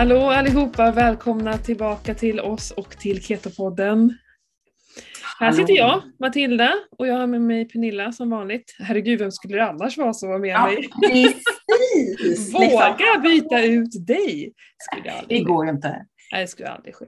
[0.00, 4.18] Hallå allihopa, välkomna tillbaka till oss och till Ketopodden.
[5.40, 8.76] Här sitter jag, Matilda, och jag har med mig Pernilla som vanligt.
[8.78, 10.88] Herregud, vem skulle det annars vara som var med Ja, mig?
[11.00, 12.54] precis!
[12.54, 14.52] Våga byta ut dig!
[14.78, 15.46] Skulle jag Det aldrig.
[15.46, 16.06] går ju inte.
[16.32, 17.04] Nej, det skulle aldrig ske.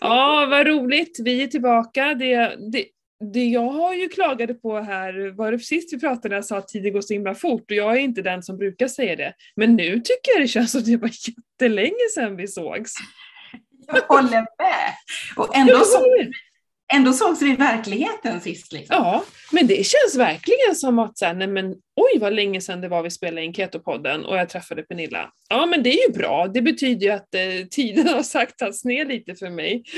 [0.00, 1.20] Ja, vad roligt.
[1.24, 2.14] Vi är tillbaka.
[2.14, 2.36] Det,
[2.72, 2.84] det,
[3.22, 6.68] det jag har ju klagade på här, var det sist vi pratade, jag sa att
[6.68, 9.34] tiden går så himla fort och jag är inte den som brukar säga det.
[9.56, 12.92] Men nu tycker jag det känns som det var jättelänge sedan vi sågs.
[13.86, 14.94] Jag håller med.
[15.36, 16.04] Och ändå, så,
[16.94, 18.72] ändå sågs vi i verkligheten sist.
[18.72, 18.96] Liksom.
[18.96, 22.80] Ja, men det känns verkligen som att så här, nej men oj vad länge sedan
[22.80, 25.30] det var vi spelade in Keto-podden och jag träffade Pernilla.
[25.48, 29.06] Ja men det är ju bra, det betyder ju att eh, tiden har saktats ner
[29.06, 29.82] lite för mig.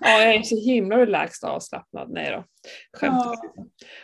[0.00, 2.10] ja, jag är så himla relaxed och avslappnad.
[2.10, 2.44] Nej då,
[2.98, 3.34] skämt Ja.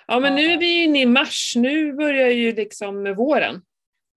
[0.06, 3.62] Ja men nu är vi inne i mars, nu börjar ju liksom våren.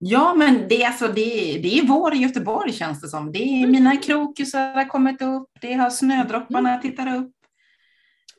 [0.04, 3.32] Ja, men det, är alltså, det, det är vår i Göteborg känns det som.
[3.32, 7.32] Det är mina krokusar har kommit upp, det har snödropparna tittar upp.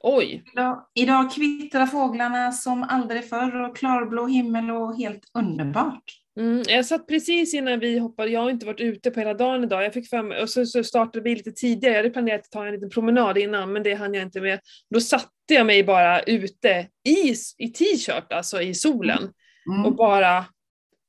[0.05, 6.03] Oj, Idag, idag kvittrar fåglarna som aldrig förr och klarblå himmel och helt underbart.
[6.39, 9.63] Mm, jag satt precis innan vi hoppade, jag har inte varit ute på hela dagen
[9.63, 12.51] idag, jag fick fem, och så, så startade vi lite tidigare, jag hade planerat att
[12.51, 14.59] ta en liten promenad innan men det hann jag inte med.
[14.93, 19.29] Då satte jag mig bara ute i, i t-shirt, alltså i solen,
[19.69, 19.85] Mm.
[19.85, 20.45] och bara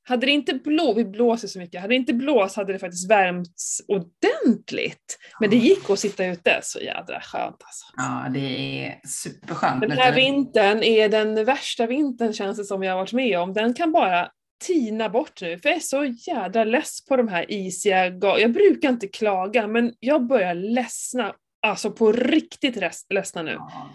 [0.05, 3.10] hade det inte blå, vi blåser så mycket, hade det inte blåst hade det faktiskt
[3.10, 5.19] värmts ordentligt.
[5.41, 7.84] Men det gick att sitta ute, så jädra skönt alltså.
[7.97, 8.41] Ja, det
[8.86, 9.80] är superskönt.
[9.80, 13.52] Den här vintern är den värsta vintern känns det som jag har varit med om.
[13.52, 14.28] Den kan bara
[14.66, 18.52] tina bort nu, för jag är så jädra less på de här isiga ga- Jag
[18.52, 21.34] brukar inte klaga, men jag börjar ledsna.
[21.66, 22.77] Alltså på riktigt
[23.10, 23.52] ledsna nu.
[23.52, 23.91] Ja.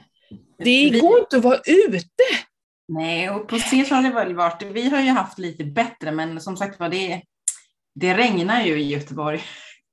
[0.64, 2.24] Det går inte att vara ute!
[2.92, 6.12] Nej, och på se så har det väl varit, vi har ju haft lite bättre,
[6.12, 7.22] men som sagt var, det,
[7.96, 9.42] det regnar ju i Göteborg.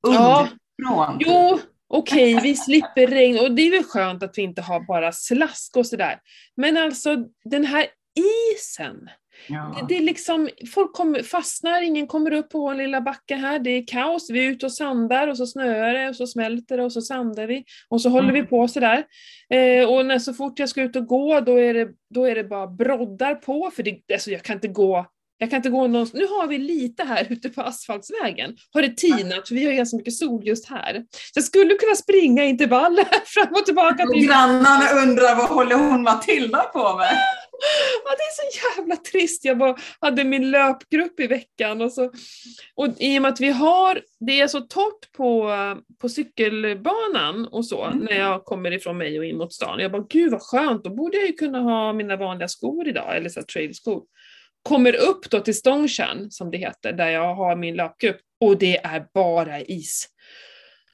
[0.03, 0.49] Ja.
[0.79, 1.17] Underifrån.
[1.21, 5.13] Jo, okej, vi slipper regn och det är väl skönt att vi inte har bara
[5.13, 6.19] slask och sådär.
[6.57, 7.87] Men alltså den här
[8.55, 9.09] isen.
[9.49, 9.77] Ja.
[9.81, 13.59] Det, det är liksom, folk kommer, fastnar, ingen kommer upp på vår lilla backe här,
[13.59, 16.77] det är kaos, vi är ute och sandar och så snöar det och så smälter
[16.77, 18.43] det och så sandar vi och så håller Mm.
[18.43, 19.05] vi på sådär.
[19.51, 22.35] Eh, och när så fort jag ska ut och gå då är det, då är
[22.35, 25.07] det bara broddar på, för det, alltså jag kan inte gå
[25.39, 26.21] jag kan inte gå någonstans.
[26.21, 28.57] Nu har vi lite här ute på asfaltsvägen.
[28.73, 31.05] Har det tinat, för vi har ganska mycket sol just här.
[31.13, 34.07] Så jag skulle kunna springa intervaller fram och tillbaka.
[34.07, 37.19] Till grannarna undrar vad håller hon Matilda på med?
[38.05, 39.45] Ja, det är så jävla trist.
[39.45, 42.05] Jag bara hade min löpgrupp i veckan och så
[42.75, 45.51] och i och med att vi har, det är så torrt på,
[46.01, 47.99] på cykelbanan och så Mm.
[47.99, 49.79] när jag kommer ifrån mig och in mot stan.
[49.79, 53.17] Jag bara, gud vad skönt, då borde jag ju kunna ha mina vanliga skor idag,
[53.17, 54.03] eller så trailskor.
[54.67, 58.77] Kommer upp då till Stångtjärn, som det heter, där jag har min löpgrupp, och det
[58.77, 60.09] är bara is.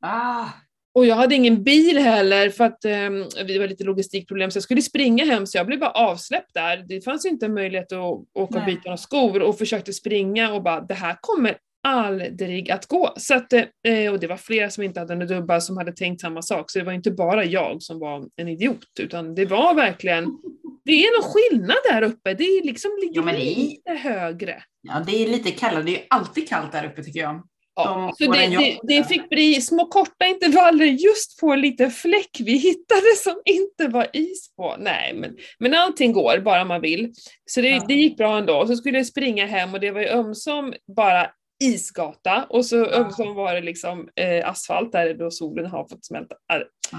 [0.01, 0.45] Ah,
[0.95, 3.11] Och jag hade ingen bil heller för att eh,
[3.47, 6.85] det var lite logistikproblem så jag skulle springa hem så jag blev bara avsläppt där.
[6.89, 7.99] Det fanns inte en möjlighet att
[8.35, 12.87] åka och byta några skor och försökte springa och bara det här kommer aldrig att
[12.87, 13.13] gå.
[13.17, 16.21] Så att, eh, och det var flera som inte hade några dubbar som hade tänkt
[16.21, 19.75] samma sak så det var inte bara jag som var en idiot utan det var
[19.75, 20.25] verkligen
[20.85, 24.63] det är någon skillnad där uppe, det är liksom ligger men det är- lite högre.
[24.83, 27.43] ja, det är lite kallare, det är ju alltid kallt där uppe tycker jag.
[27.75, 31.91] Ja, De så det, det, det fick bli små korta intervaller just på en liten
[31.91, 34.77] fläck vi hittade som inte var is på.
[34.79, 37.13] Nej, men, men allting går bara man vill.
[37.51, 37.85] Så det, Ja.
[37.89, 38.57] det gick bra ändå.
[38.57, 41.27] Och så skulle jag springa hem och det var ju ömsom bara
[41.63, 46.35] isgata och så ömsom var det liksom eh, asfalt där då solen har fått smälta.
[46.49, 46.99] Ja.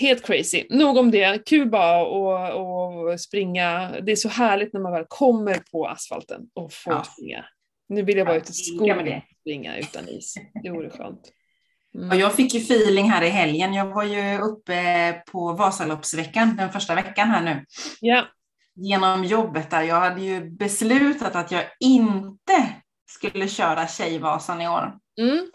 [0.00, 0.66] Helt crazy.
[0.70, 1.46] Nog om det.
[1.46, 3.92] Kul bara att att springa.
[4.02, 7.04] Det är så härligt när man väl kommer på asfalten och får Ja.
[7.04, 7.44] springa.
[7.88, 10.34] Nu vill jag vara Ja, ute i skogen och springa utan is.
[10.62, 11.32] Det vore skönt.
[11.94, 12.10] Mm.
[12.10, 13.74] Och jag fick ju feeling här i helgen.
[13.74, 17.64] Jag var ju uppe på Vasaloppsveckan, den första veckan här nu.
[18.00, 18.24] Ja.
[18.74, 19.82] Genom jobbet där.
[19.82, 22.68] Jag hade ju beslutat att jag inte
[23.06, 24.98] skulle köra Tjejvasan i år.
[25.20, 25.46] Mm.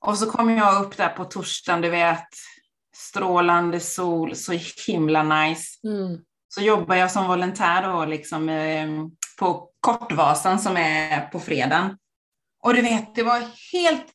[0.00, 2.28] Och så kom jag upp där på torsdagen, du vet.
[2.96, 4.52] Strålande sol, så
[4.86, 5.86] himla nice.
[5.88, 6.18] Mm.
[6.48, 8.88] Så jobbar jag som volontär då liksom eh,
[9.38, 11.98] på Kortvasan som är på fredagen.
[12.62, 13.42] Och du vet, det var
[13.72, 14.06] helt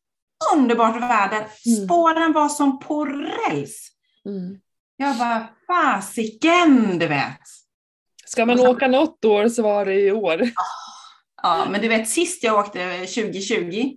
[0.54, 1.48] underbart väder.
[1.86, 3.90] Spåren var som på räls.
[4.26, 4.60] Mm.
[4.98, 7.42] Jag bara, fasiken, du vet.
[8.26, 10.50] Ska man åka något år så var det i år.
[11.46, 13.92] Ja, men du vet, sist jag åkte 2020,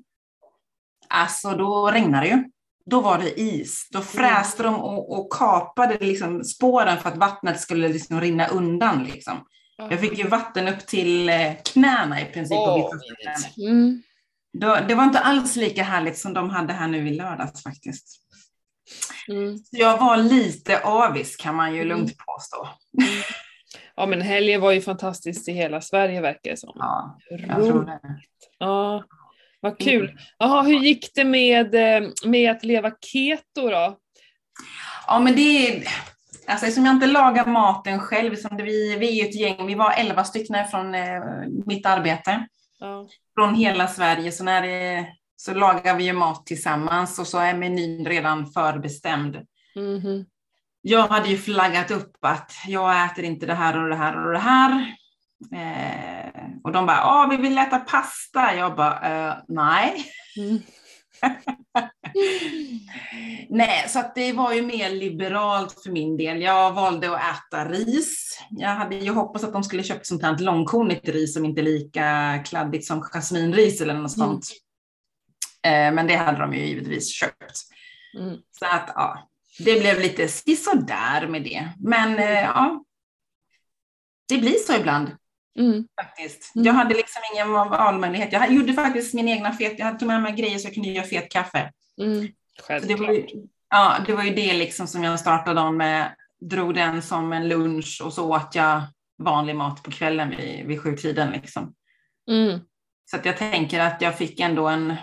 [1.08, 2.44] alltså då regnade det ju.
[2.86, 3.88] Då var det is.
[3.90, 9.04] Då fräste de och, och kapade liksom spåren för att vattnet skulle liksom rinna undan.
[9.04, 9.46] Liksom.
[9.76, 12.58] Jag fick ju vatten upp till eh, knäna i princip.
[12.58, 13.70] ställen.
[13.70, 14.02] mm.
[14.52, 18.20] Då, det var inte alls lika härligt som de hade här nu i lördags faktiskt.
[19.28, 19.58] Mm.
[19.70, 21.88] Jag var lite avis kan man ju Mm.
[21.88, 22.68] lugnt påstå.
[23.98, 26.72] Ja men helgen var ju fantastiskt i hela Sverige verkar det som.
[26.74, 28.00] Ja, jag tror det.
[28.58, 29.04] Ja,
[29.60, 30.18] vad kul.
[30.38, 33.98] Jaha, hur gick det med, eh, med att leva keto då?
[35.06, 35.88] Ja, men det är...
[36.46, 39.74] Alltså eftersom jag inte lagar maten själv, som det, vi, vi är ett gäng, vi
[39.74, 41.22] var elva stycken från eh,
[41.66, 42.46] mitt arbete,
[42.80, 43.06] Ja.
[43.34, 45.06] från hela Sverige, så, när det,
[45.36, 49.36] så lagar vi ju mat tillsammans och så är menyn redan förbestämd.
[49.76, 50.24] Mhm.
[50.88, 54.32] Jag hade ju flaggat upp att jag äter inte det här och det här och
[54.32, 54.94] det här.
[55.54, 58.54] Eh, och de bara, ja vi vill äta pasta.
[58.54, 60.04] Jag bara, eh, nej.
[60.36, 60.58] Mm.
[63.48, 66.42] Nej, så att det var ju mer liberalt för min del.
[66.42, 68.38] Jag valde att äta ris.
[68.50, 71.62] Jag hade ju hoppats att de skulle köpa sånt här långkornigt ris som inte är
[71.62, 74.28] lika kladdigt som jasminris eller något Mm.
[74.28, 74.44] sånt.
[75.62, 77.60] Eh, men det hade de ju givetvis köpt.
[78.18, 78.36] Mm.
[78.50, 79.27] Så att ja,
[79.58, 81.68] det blev lite sisådär med det.
[81.78, 82.84] Men eh, ja,
[84.28, 85.10] det blir så ibland
[85.58, 85.84] Mm.
[86.00, 86.54] faktiskt.
[86.54, 86.66] Mm.
[86.66, 88.32] Jag hade liksom ingen valmöjlighet.
[88.32, 91.06] Jag gjorde faktiskt min egna fet, jag tog med mig grejer så jag kunde göra
[91.06, 91.72] fet kaffe.
[92.00, 92.28] Mm.
[92.66, 93.26] Så det, var ju,
[93.70, 96.16] ja, det var ju det liksom som jag startade dagen med.
[96.40, 98.82] Drog den som en lunch och så åt jag
[99.18, 101.30] vanlig mat på kvällen vid, vid sjutiden.
[101.30, 101.74] Liksom.
[102.30, 102.60] Mm.
[103.10, 104.96] Så att jag tänker att jag fick ändå en,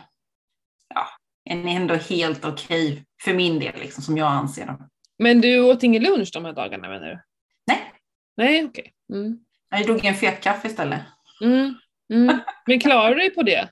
[0.94, 1.08] ja,
[1.50, 4.66] en ändå helt okej för min del, liksom, som jag anser.
[4.66, 4.78] Då.
[5.20, 7.20] Men du åt ingen lunch de här dagarna menar du?
[7.68, 7.92] Nej,
[8.38, 8.94] Nej, okej.
[9.14, 9.38] Mm.
[9.70, 11.02] jag drog en fet kaffe istället.
[11.44, 11.74] Mm.
[12.14, 12.40] Mm.
[12.68, 13.70] Men klarar du dig på det?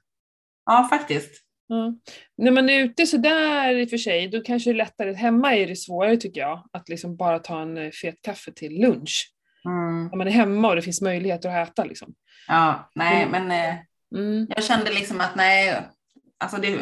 [0.66, 1.44] Ja, faktiskt.
[1.68, 1.94] Ja.
[2.38, 5.14] När man är ute sådär i och för sig, då kanske det är lättare.
[5.14, 8.82] Hemma är det svårare tycker jag, att liksom bara ta en eh, fet kaffe till
[8.82, 9.34] lunch.
[9.66, 10.08] Mm.
[10.08, 12.14] När man är hemma och det finns möjligheter att äta liksom.
[12.48, 13.48] Ja, nej, Mm.
[13.48, 13.76] men eh,
[14.16, 14.48] Mm.
[14.50, 15.82] jag kände liksom att nej,
[16.40, 16.80] alltså det,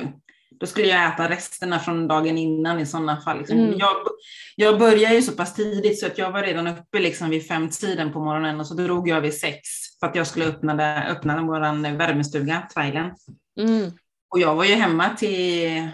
[0.62, 3.38] då skulle jag äta resterna från dagen innan i sådana fall.
[3.38, 3.58] Liksom.
[3.60, 3.80] Mm.
[3.80, 3.96] Jag,
[4.56, 8.14] jag började ju så pass tidigt så att jag var redan uppe liksom vid femtiden
[8.14, 9.60] på morgonen och så drog jag vid sex
[10.00, 13.12] för att jag skulle öppna, det, öppna vår värmestuga, trailen.
[13.60, 13.92] Mm.
[14.30, 15.88] Och jag var ju hemma till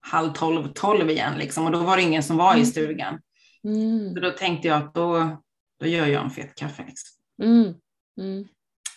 [0.00, 2.66] halv tolv, tolv igen liksom, och då var det ingen som var i Mm.
[2.66, 3.20] stugan.
[3.64, 4.14] Mm.
[4.14, 5.36] Så då tänkte jag att då,
[5.80, 6.84] då gör jag en fet kaffe.
[6.86, 7.22] Liksom.
[7.42, 7.74] Mm.
[8.20, 8.44] Mm.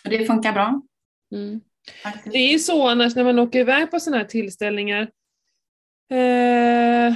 [0.04, 0.82] Och det funkar bra.
[2.24, 5.10] Det är ju så annars när man åker iväg på sådana här tillställningar.
[6.12, 7.14] Eh,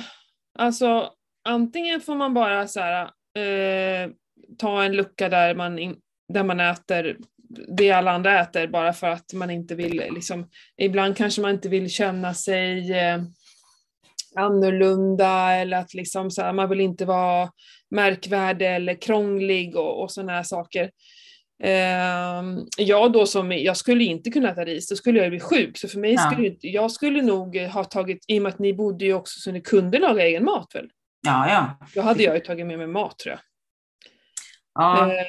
[0.58, 1.12] alltså
[1.44, 3.02] antingen får man bara så här,
[3.38, 4.11] eh,
[4.58, 5.96] ta en lucka där man, in,
[6.32, 7.17] där man äter
[7.76, 11.69] det alla andra äter bara för att man inte vill liksom, ibland kanske man inte
[11.69, 13.23] vill känna sig eh,
[14.37, 17.50] annorlunda eller att liksom så här, man vill inte vara
[17.90, 20.90] märkvärdig eller krånglig och, och sådana här saker.
[21.62, 25.79] Ehm, jag då som, jag skulle inte kunna äta ris, då skulle jag bli sjuk.
[25.79, 26.31] Så för mig Ja.
[26.31, 29.51] skulle jag skulle nog ha tagit, i och med att ni bodde ju också så
[29.53, 30.91] ni kunde laga egen mat väl?
[31.27, 31.87] Ja, ja.
[31.95, 33.41] Då hade jag ju tagit med mig mat tror jag.
[34.75, 35.12] ja.
[35.12, 35.27] Eh,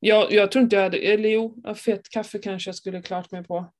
[0.00, 3.44] jag, jag tror inte jag hade, eller jo, fett kaffe kanske jag skulle klart mig
[3.44, 3.72] på.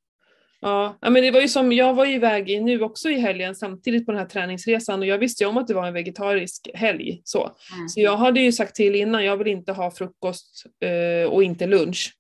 [0.61, 4.07] Ja, men det var ju som, jag var ju iväg nu också i helgen samtidigt
[4.07, 7.21] på den här träningsresan och jag visste ju om att det var en vegetarisk helg.
[7.25, 7.89] Så, Mm.
[7.89, 11.67] så jag hade ju sagt till innan, jag vill inte ha frukost eh, och inte
[11.67, 12.13] lunch.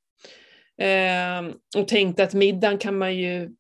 [0.80, 3.50] Eh, och tänkte att middagen kan man ju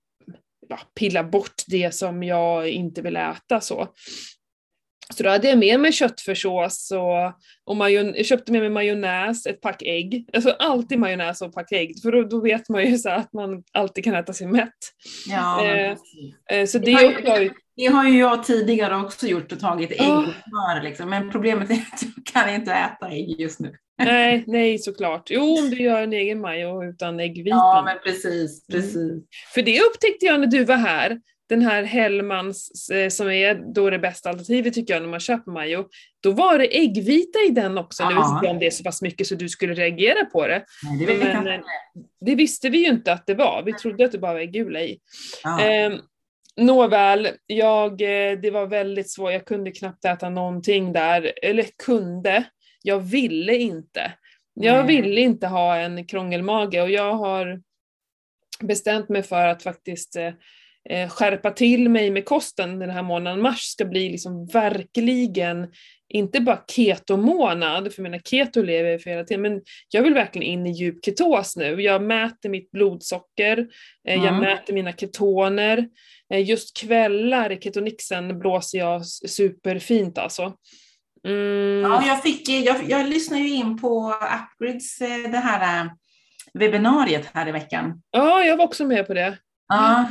[0.68, 3.88] ja, pilla bort det som jag inte vill äta så.
[5.14, 7.26] Så då hade jag med mig köttfärssås och,
[7.64, 10.24] och majon- jag köpte med mig majonnäs, ett pack ägg.
[10.32, 13.62] Alltså alltid majonnäs och pack ägg, för då, då vet man ju så att man
[13.72, 14.68] alltid kan äta sig mätt.
[15.28, 15.96] Ja, Eh.
[16.50, 17.02] Eh, så Det det har
[17.40, 20.18] ju- det har ju jag tidigare också gjort och tagit ägg Ja.
[20.18, 20.82] och smör.
[20.82, 21.10] Liksom.
[21.10, 23.72] Men problemet är att jag kan inte äta ägg just nu.
[24.02, 25.22] Nej, nej såklart.
[25.30, 27.58] Jo, om du gör en egen majo utan äggvitan.
[27.58, 28.68] Ja, men precis.
[28.68, 28.80] Mm.
[28.82, 29.22] precis.
[29.54, 33.90] För det upptäckte jag när du var här, den här Hellmans eh, som är då
[33.90, 35.88] det bästa alternativet tycker jag när man köper majo.
[36.20, 38.08] Då var det äggvita i den också.
[38.08, 40.46] Nu vet inte jag om det är så pass mycket så du skulle reagera på
[40.46, 40.64] det.
[40.82, 41.60] Nej, det Men, eh,
[42.20, 43.62] Det visste vi ju inte att det var.
[43.62, 44.98] Vi trodde att det bara var äggula i.
[45.60, 45.92] Eh,
[46.56, 49.32] nåväl, jag, eh, det var väldigt svårt.
[49.32, 51.32] Jag kunde knappt äta någonting där.
[51.42, 52.44] Eller kunde.
[52.82, 54.12] Jag ville inte.
[54.54, 54.96] Jag Nej.
[54.96, 57.60] ville inte ha en krångelmage och jag har
[58.60, 60.16] bestämt mig för att faktiskt
[61.10, 63.40] skärpa till mig med kosten den här månaden.
[63.42, 65.66] Mars ska bli liksom verkligen,
[66.08, 70.48] inte bara keto-månad, för menar keto lever jag för hela tiden, men jag vill verkligen
[70.48, 71.82] in i djup ketos nu.
[71.82, 73.58] Jag mäter mitt blodsocker,
[74.08, 74.40] eh, jag Mm.
[74.40, 75.88] mäter mina ketoner.
[76.34, 80.52] Eh, just kvällar i ketonixen blåser jag superfint alltså.
[81.26, 84.14] Mm, Ja, jag, fick, jag, jag lyssnade ju in på
[84.60, 85.90] Upgrids, eh, det här eh,
[86.54, 88.02] webbinariet här i veckan.
[88.10, 89.38] ja, jag var också med på det.
[89.68, 90.08] Ja,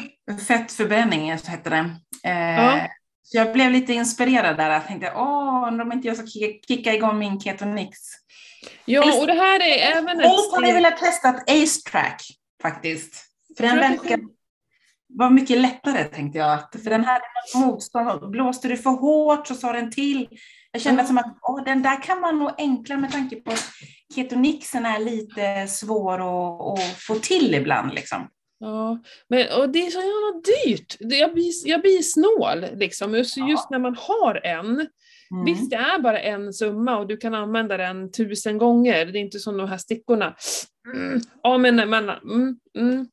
[0.47, 1.95] fettförbränning så heter det.
[2.29, 2.87] Eh, Ja.
[3.23, 4.69] Så jag blev lite inspirerad där.
[4.69, 7.97] Jag tänkte, åh, undrar om inte jag ska kicka, kicka igång min ketonix.
[8.85, 12.21] Ja, och det här är även Helst hade jag velat testa ett Ace Track
[12.61, 13.25] faktiskt.
[13.57, 14.19] För den verkar
[15.09, 16.59] vara mycket lättare tänkte jag.
[16.83, 18.31] För den något motstånd.
[18.31, 20.27] Blåste du för hårt så sa den till.
[20.71, 21.07] Jag kände Ja.
[21.07, 23.63] som att åh, den där kan vara nog enklare med tanke på att
[24.15, 27.93] ketonixen är lite svår att, att få till ibland.
[27.93, 28.27] Liksom.
[28.59, 30.97] Ja, men, och det är så jävla dyrt.
[30.99, 33.15] Jag blir, jag blir snål liksom.
[33.15, 33.49] Just, Ja.
[33.49, 34.87] just när man har en.
[35.31, 35.45] Mm.
[35.45, 39.05] Visst, det är bara en summa och du kan använda den tusen gånger.
[39.05, 40.35] Det är inte som de här stickorna.
[40.93, 41.21] Mm.
[41.43, 43.07] Ja, men, men mm, mm.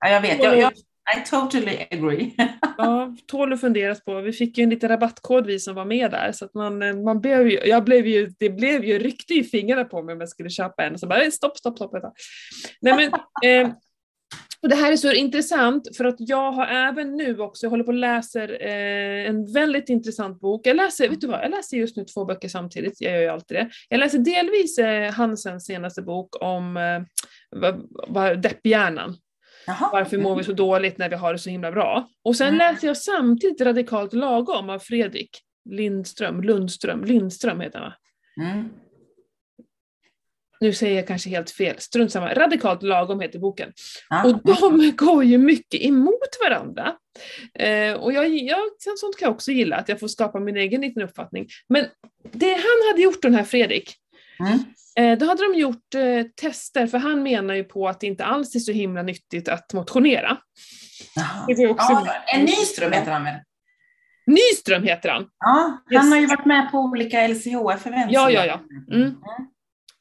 [0.00, 0.42] Ja, jag vet.
[0.42, 0.72] Jag, jag,
[1.16, 2.34] I totally agree.
[2.78, 4.20] Ja, tål att funderas på.
[4.20, 6.94] Vi fick ju en liten rabattkod vi som var med där, så att man, eh,
[6.94, 10.20] man blev ju, jag blev ju, det blev ju, ryckte i fingrarna på mig om
[10.20, 11.92] jag skulle köpa en, så bara stopp, stopp, stopp.
[12.80, 13.12] Nej men,
[13.50, 13.74] eh,
[14.62, 17.84] och det här är så intressant för att jag har även nu också, jag håller
[17.84, 20.66] på och läser eh, en väldigt intressant bok.
[20.66, 23.28] Jag läser, vet du vad, jag läser just nu två böcker samtidigt, jag gör ju
[23.28, 23.70] alltid det.
[23.88, 29.16] Jag läser delvis eh, Hansens senaste bok om eh, depphjärnan.
[29.66, 29.88] Jaha.
[29.92, 32.08] Varför mår vi så dåligt när vi har det så himla bra?
[32.24, 32.58] Och sen Mm.
[32.58, 35.30] läser jag samtidigt Radikalt lagom av Fredrik
[35.70, 37.96] Lindström, Lundström, Lindström heter han va?
[38.50, 38.68] Mm.
[40.60, 42.34] Nu säger jag kanske helt fel, strunt samma.
[42.34, 43.72] Radikalt lagom heter boken.
[44.08, 44.24] Ja.
[44.24, 46.92] Och de går ju mycket emot varandra.
[47.58, 50.80] Eh, och jag, jag, sånt kan jag också gilla, att jag får skapa min egen
[50.80, 51.46] liten uppfattning.
[51.68, 51.86] Men
[52.32, 53.96] det han hade gjort, den här Fredrik,
[54.40, 54.58] Mm.
[55.12, 58.24] eh, då hade de gjort eh, tester, för han menar ju på att det inte
[58.24, 60.36] alls är så himla nyttigt att motionera.
[61.16, 61.44] Jaha.
[61.46, 63.34] Det ju också- Ja, en Nyström heter han väl?
[64.26, 65.26] Nyström heter han.
[65.38, 66.00] Ja, Yes.
[66.02, 68.06] han har ju varit med på olika LCHF-event.
[68.10, 68.60] Ja, ja, ja.
[68.94, 69.14] Mm.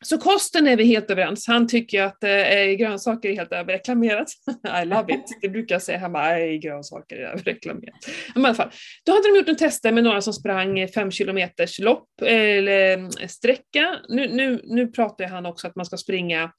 [0.06, 1.48] Så kosten är vi helt överens.
[1.48, 2.30] Han tycker att eh,
[2.78, 4.28] grönsaker är helt överreklamerat.
[4.84, 5.26] I love it.
[5.42, 6.22] Det brukar jag säga hemma.
[6.22, 7.96] Nej, grönsaker är överreklamerat.
[8.34, 8.70] Men i alla fall.
[9.06, 13.28] Då hade de gjort en tester med några som sprang fem kilometers lopp eller eh,
[13.28, 13.96] sträcka.
[14.10, 16.52] Nu, nu, nu pratar han också att man ska springa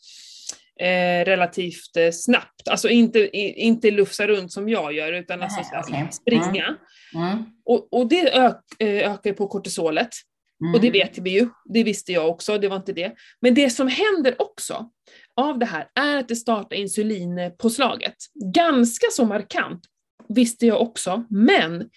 [0.80, 2.68] eh, relativt eh, snabbt.
[2.70, 6.08] Alltså inte, i, inte lufsa runt som jag gör utan alltså, Nej, okej.
[6.10, 6.76] springa.
[7.14, 7.44] Mm.
[7.64, 10.10] Och, och det ök, eh, ökar på kortisolet.
[10.60, 10.74] Mm.
[10.74, 13.12] Och det vet vi ju, det visste jag också, det var inte det.
[13.40, 14.90] Men det som händer också
[15.36, 18.16] av det här är att det startar insulinpåslaget.
[18.54, 19.80] Ganska så markant,
[20.28, 21.90] visste jag också, men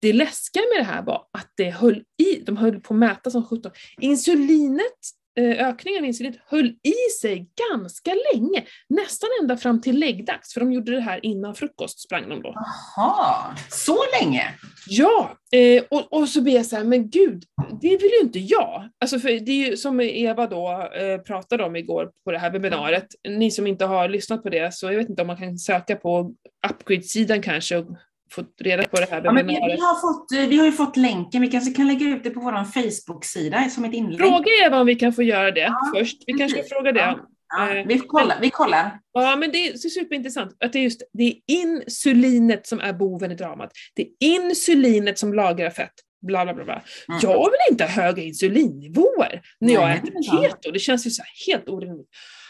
[0.00, 3.30] det läskiga med det här var att det höll i, de höll på att mäta
[3.30, 3.72] som 17.
[4.00, 4.98] Insulinet,
[5.36, 10.72] ökningen av insulinet höll i sig ganska länge, nästan ända fram till läggdags, för de
[10.72, 12.54] gjorde det här innan frukost sprang de då.
[12.96, 14.54] Jaha, så länge?
[14.88, 17.44] Ja, eh, och, och så blir jag så här, men gud,
[17.80, 18.88] det vill ju inte jag.
[19.00, 22.50] Alltså för det är ju som Eva då eh, pratade om igår på det här
[22.50, 23.06] webbinariet.
[23.28, 25.96] Ni som inte har lyssnat på det, så jag vet inte om man kan söka
[25.96, 26.34] på
[26.70, 27.86] Upgrade-sidan kanske och
[28.34, 30.96] få reda på det här Ja, vi, vi, har fått, eh, vi har ju fått
[30.96, 34.20] länken, vi kanske kan lägga ut det på vår Facebook-sida som ett inlägg.
[34.20, 36.22] Fråga Eva om vi kan få göra det Ja, först.
[36.26, 37.00] Vi kanske ska fråga det.
[37.00, 37.18] Ja.
[37.56, 39.00] Ja, Eh, vi, kollar, vi kollar.
[39.12, 43.32] Ja, men det är superintressant att det är just det är insulinet som är boven
[43.32, 43.70] i dramat.
[43.94, 45.92] Det är insulinet som lagrar fett.
[46.26, 46.82] Bla, bla, bla, bla.
[47.08, 47.20] Mm.
[47.22, 50.70] Jag vill inte ha höga insulinnivåer när jag Nej, äter keto.
[50.72, 52.08] Det känns ju så helt orimligt.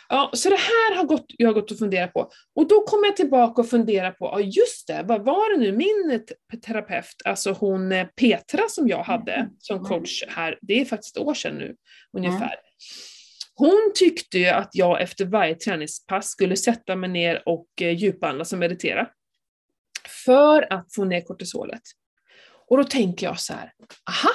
[0.08, 2.30] Ja, så det här har gått, jag har gått och funderat på.
[2.54, 5.72] Och då kommer jag tillbaka och funderar på, ja just det, vad var det nu
[5.72, 9.50] min te- terapeut, alltså hon eh, Petra som jag hade Mm.
[9.58, 11.76] som coach här, det är faktiskt ett år sedan nu
[12.16, 12.54] ungefär.
[13.54, 18.52] Hon tyckte ju att jag efter varje träningspass skulle sätta mig ner och eh, djupandas
[18.52, 19.08] och meditera.
[20.24, 21.82] För att få ner kortisolet.
[22.68, 23.72] Och då tänker jag så här,
[24.10, 24.30] aha!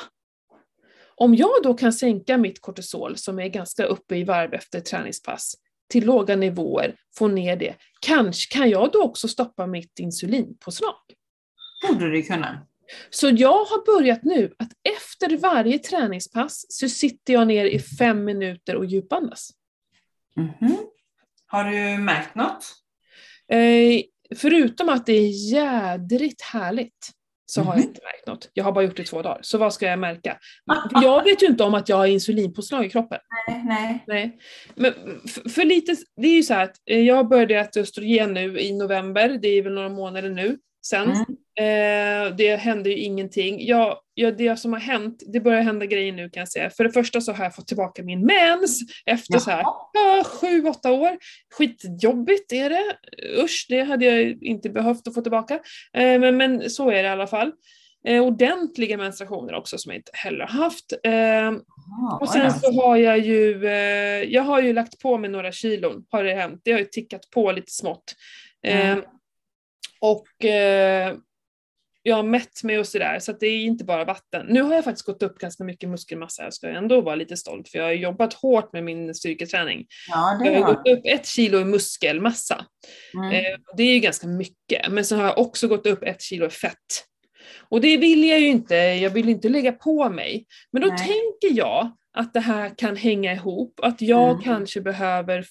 [1.19, 5.55] Om jag då kan sänka mitt kortisol, som är ganska uppe i varv efter träningspass,
[5.89, 10.95] till låga nivåer, få ner det, kanske kan jag då också stoppa mitt insulinpåslag.
[11.87, 12.67] Borde du kunna.
[13.09, 18.25] Så jag har börjat nu att efter varje träningspass så sitter jag ner i fem
[18.25, 19.49] minuter och djupandas.
[20.35, 20.77] Mhm.
[21.45, 22.65] Har du märkt något?
[23.47, 24.01] Eh,
[24.35, 27.11] förutom att det är jädrigt härligt
[27.49, 27.87] så har jag Mhm.
[27.89, 28.49] inte märkt något.
[28.53, 30.37] Jag har bara gjort det i två dagar, så vad ska jag märka?
[30.91, 33.19] För Jag vet ju inte om att jag har insulinpåslag i kroppen.
[33.47, 34.03] Nej, nej.
[34.07, 34.39] Nej.
[34.75, 34.93] Men
[35.27, 38.59] för, för lite, det är ju så här att eh, jag började äta östrogen nu
[38.59, 41.11] i november, det är väl några månader nu sen.
[41.11, 41.25] Mm.
[41.59, 43.65] Eh, det hände ju ingenting.
[43.65, 46.69] Jag, jag, det som har hänt, det börjar hända grejer nu kan jag säga.
[46.69, 49.73] För det första så har jag fått tillbaka min mens efter så här Jaha.
[49.93, 51.17] ja, sju, åtta år.
[51.57, 52.97] Skitjobbigt är det.
[53.43, 55.53] Usch, det hade jag inte behövt att få tillbaka.
[55.93, 57.51] Eh, men, men så är det i alla fall.
[58.07, 60.93] Eh, ordentliga menstruationer också som jag inte heller har haft.
[61.03, 61.51] Eh,
[62.21, 66.05] och sen så har jag ju, eh, jag har ju lagt på mig några kilon,
[66.09, 66.61] har det hänt.
[66.63, 68.15] Det har ju tickat på lite smått.
[68.67, 69.03] Eh, Mm.
[70.01, 71.15] Och eh,
[72.09, 74.45] jag har mätt mig och sådär, så att det är inte bara vatten.
[74.49, 77.69] Nu har jag faktiskt gått upp ganska mycket muskelmassa, jag ska ändå vara lite stolt,
[77.69, 79.85] för jag har jobbat hårt med min styrketräning.
[80.09, 82.65] Ja, det Jag har gått upp ett kilo i muskelmassa.
[83.13, 83.31] mm.
[83.31, 86.45] Eh, det är ju ganska mycket, men så har jag också gått upp ett kilo
[86.45, 86.75] i fett.
[87.69, 90.45] Och det vill jag ju inte, jag vill inte lägga på mig.
[90.71, 90.97] Men då Nej.
[90.97, 94.43] tänker jag att det här kan hänga ihop, att jag Mm.
[94.43, 95.45] kanske behöver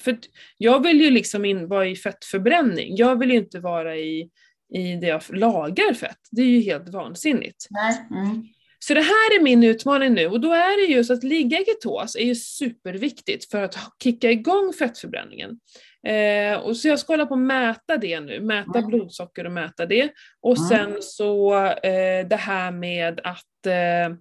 [0.00, 0.18] för
[0.58, 4.30] jag vill ju liksom in, vara i fettförbränning, jag vill ju inte vara i,
[4.74, 6.18] i det jag lagar fett.
[6.30, 7.68] Det är ju helt vansinnigt.
[8.10, 8.42] Mm.
[8.78, 11.64] Så det här är min utmaning nu och då är det just att ligga i
[11.64, 15.60] ketos är ju superviktigt för att kicka igång fettförbränningen.
[16.06, 18.90] Eh, och så jag ska hålla på och mäta det nu, mäta Mm.
[18.90, 20.10] blodsocker och mäta det.
[20.40, 20.68] Och Mm.
[20.68, 24.16] sen så eh, det här med att eh,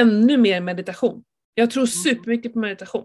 [0.00, 1.22] ännu mer meditation.
[1.54, 3.04] Jag tror supermycket på meditation.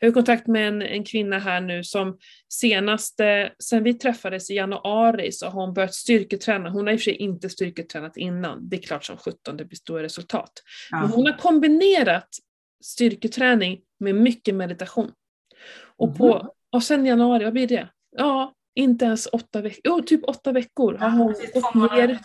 [0.00, 2.18] Jag har kontakt med en, en kvinna här nu som
[2.48, 6.70] senaste, sen vi träffades i januari så har hon börjat styrketräna.
[6.70, 9.64] Hon har i och för sig inte styrketränat innan, det är klart som 17 det
[9.64, 10.52] blir stora resultat.
[10.90, 11.06] Men Ja.
[11.14, 12.28] hon har kombinerat
[12.84, 15.12] styrketräning med mycket meditation.
[15.96, 16.48] Och, på, Mhm.
[16.72, 17.88] och sen januari, vad blir det?
[18.16, 22.18] Ja, inte ens åtta veckor, jo typ åtta veckor har hon gått ner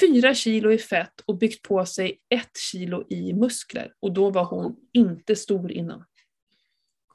[0.00, 3.92] fyra kilo i fett och byggt på sig ett kilo i muskler.
[4.00, 6.04] Och då var hon inte stor innan.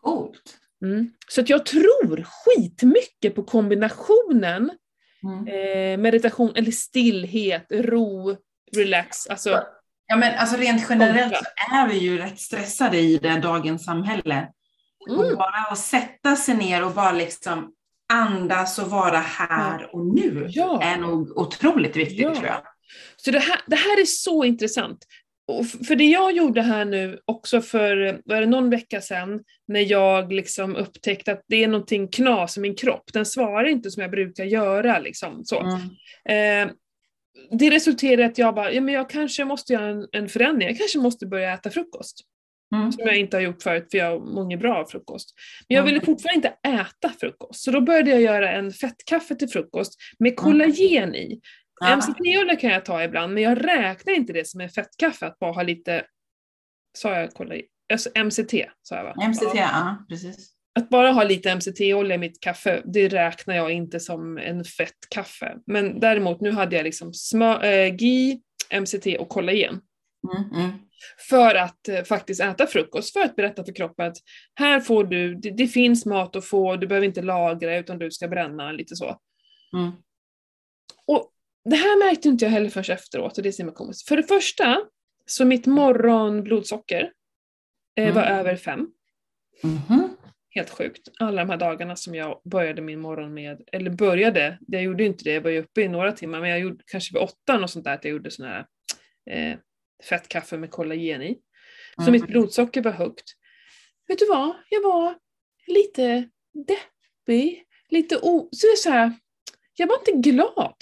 [0.07, 0.57] Coolt.
[0.83, 1.11] Mm.
[1.27, 4.71] Så att jag tror skitmycket på kombinationen
[5.23, 5.47] Mm.
[5.47, 8.37] eh, meditation eller stillhet, ro,
[8.75, 9.27] relax.
[9.27, 9.63] Alltså,
[10.07, 14.47] Ja, men alltså rent generellt så är vi ju rätt stressade i det dagens samhälle.
[15.09, 17.73] mm, Och bara att sätta sig ner och bara liksom
[18.13, 20.81] andas och vara här och nu Ja.
[20.83, 22.33] är nog otroligt viktigt Ja.
[22.35, 22.61] tror jag.
[23.17, 25.05] Så det här, det här är så intressant.
[25.47, 29.91] Och för det jag gjorde här nu också för, var det någon vecka sedan, när
[29.91, 34.01] jag liksom upptäckte att det är någonting knas i min kropp, den svarar inte som
[34.01, 34.99] jag brukar göra.
[34.99, 35.59] Liksom, så.
[35.59, 36.69] Mm.
[36.69, 36.73] Eh,
[37.51, 40.67] det resulterade i att jag bara, ja men jag kanske måste göra en, en förändring,
[40.67, 42.21] jag kanske måste börja äta frukost.
[42.75, 42.91] Mm.
[42.91, 45.33] Som jag inte har gjort förut, för jag mår inget bra av frukost.
[45.67, 45.93] Men jag Mm.
[45.93, 50.35] ville fortfarande inte äta frukost, så då började jag göra en fettkaffe till frukost med
[50.35, 51.39] kollagen i.
[51.79, 51.95] Ja.
[51.95, 55.51] MCT-olja kan jag ta ibland, men jag räknar inte det som en fettkaffe, att bara
[55.51, 56.05] ha lite,
[56.97, 57.65] sa jag kollagen?
[57.93, 59.27] Alltså MCT, sa jag va?
[59.27, 59.53] MCT, Ja.
[59.55, 60.53] ja precis.
[60.75, 65.57] Att bara ha lite MCT-olja i mitt kaffe, det räknar jag inte som en fettkaffe.
[65.65, 69.81] Men däremot, nu hade jag liksom smör, äh, GI, MCT och kollagen.
[70.33, 70.63] Mm.
[70.63, 70.77] Mm.
[71.29, 74.17] För att eh, faktiskt äta frukost, för att berätta för kroppen att
[74.55, 78.11] här får du, det, det finns mat att få, du behöver inte lagra utan du
[78.11, 79.19] ska bränna, lite så.
[79.73, 79.91] Mm.
[81.05, 81.31] Och
[81.69, 84.07] det här märkte inte jag heller först efteråt, och det är så komiskt.
[84.07, 84.77] För det första,
[85.25, 87.11] så mitt morgonblodsocker
[87.95, 88.39] eh, var Mm.
[88.39, 88.87] över fem.
[89.63, 90.09] Mhm.
[90.49, 91.07] Helt sjukt.
[91.19, 95.23] Alla de här dagarna som jag började min morgon med, eller började, jag gjorde inte
[95.23, 97.69] det, jag var ju uppe i några timmar, men jag gjorde kanske vid åtta och
[97.69, 98.65] sånt där, att jag gjorde sån här
[99.31, 99.57] eh,
[100.09, 101.39] fettkaffe med kollagen i.
[101.95, 102.11] Så Mm.
[102.11, 103.23] mitt blodsocker var högt.
[104.07, 104.55] Vet du vad?
[104.69, 105.15] Jag var
[105.67, 106.29] lite
[106.67, 108.49] deppig, lite o...
[108.51, 109.13] Så så här,
[109.75, 110.75] jag var inte glad.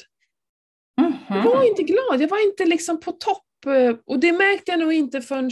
[0.96, 1.44] Jag Mhm.
[1.46, 3.42] var inte glad, jag var inte liksom på topp.
[3.68, 5.52] eh, Och det märkte jag nog inte förrän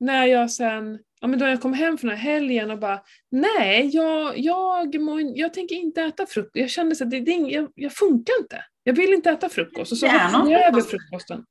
[0.00, 3.02] när jag sen, ja men då jag kom hem från den här helgen och bara,
[3.30, 6.50] nej, jag, jag, må, jag tänker inte äta frukost.
[6.56, 8.64] Jag kände så att det, det, jag, jag funkar inte.
[8.82, 9.92] Jag vill inte äta frukost.
[9.92, 10.90] Och så hoppade jag över frukost.
[10.90, 11.44] frukosten.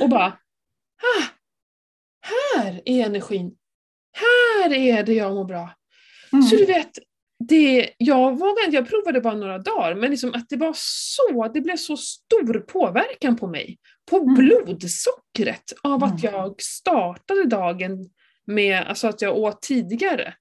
[0.00, 1.24] Och bara, ah,
[2.20, 3.56] här är energin.
[4.12, 5.70] Här är det jag mår bra.
[6.32, 6.42] Mm.
[6.42, 6.90] Så du vet,
[7.38, 11.60] det, jag, vågade, jag provade bara några dagar, men liksom att det var så, det
[11.60, 13.78] blev så stor påverkan på mig.
[14.10, 14.34] På Mm.
[14.34, 16.34] blodsockret av att Mm.
[16.34, 18.10] jag startade dagen
[18.46, 20.34] med, alltså att jag åt tidigare.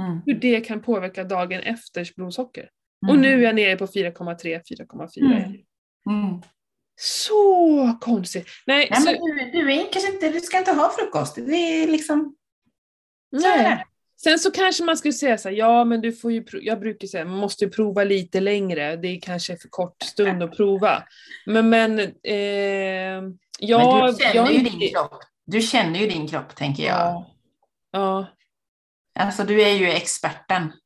[0.00, 0.20] Mm.
[0.26, 2.70] Hur det kan påverka dagen efters blodsocker.
[3.06, 3.22] Och Mm.
[3.22, 5.20] nu är jag nere på 4,3, 4,4.
[5.24, 6.24] Mm.
[6.24, 6.40] Mm.
[7.00, 8.46] Så konstigt!
[8.66, 11.34] Nej, Nej, så, du, du, är kanske inte, du ska inte ha frukost.
[11.34, 12.36] Det är liksom...
[13.40, 13.84] Så nej.
[14.16, 17.08] Sen så kanske man skulle säga så här, ja men du får ju, jag brukar
[17.08, 21.02] säga, man måste ju prova lite längre, det är kanske för kort stund att prova.
[21.46, 23.22] Men, men, eh,
[23.58, 25.22] ja, men du känner jag, ju din kropp.
[25.46, 26.98] Du känner ju din kropp, tänker jag.
[26.98, 27.30] Ja,
[27.92, 28.26] ja,
[29.18, 30.76] Alltså, du är ju experten på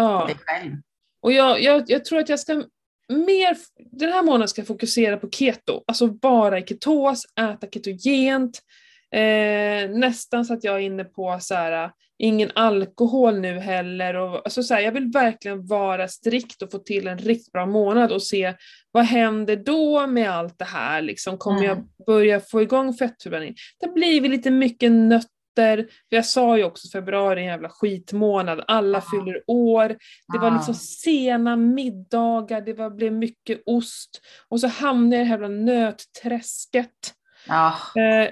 [0.00, 0.24] ja.
[0.26, 0.72] dig själv.
[1.20, 2.62] Och jag, jag, jag tror att jag ska
[3.08, 3.56] mer,
[3.98, 8.62] den här månaden ska jag fokusera på keto, alltså vara i ketos, äta ketogent,
[9.10, 14.14] eh, nästan så att jag är inne på så här, ingen alkohol nu heller.
[14.14, 17.66] Och, alltså så här, jag vill verkligen vara strikt och få till en riktigt bra
[17.66, 18.54] månad och se
[18.90, 21.02] vad händer då med allt det här?
[21.02, 21.68] Liksom, kommer Mm.
[21.68, 23.54] jag börja få igång fettförbränning?
[23.80, 25.26] Det blir väl lite mycket nötter.
[26.08, 29.04] För jag sa ju också februari är en jävla skitmånad, alla Ja.
[29.18, 29.88] fyller år.
[30.32, 30.54] Det var Ja.
[30.54, 34.20] liksom sena middagar, det var, blev mycket ost.
[34.48, 36.90] Och så hamnade jag i det här jävla nötträsket.
[37.48, 37.74] Ja.
[38.02, 38.28] Eh,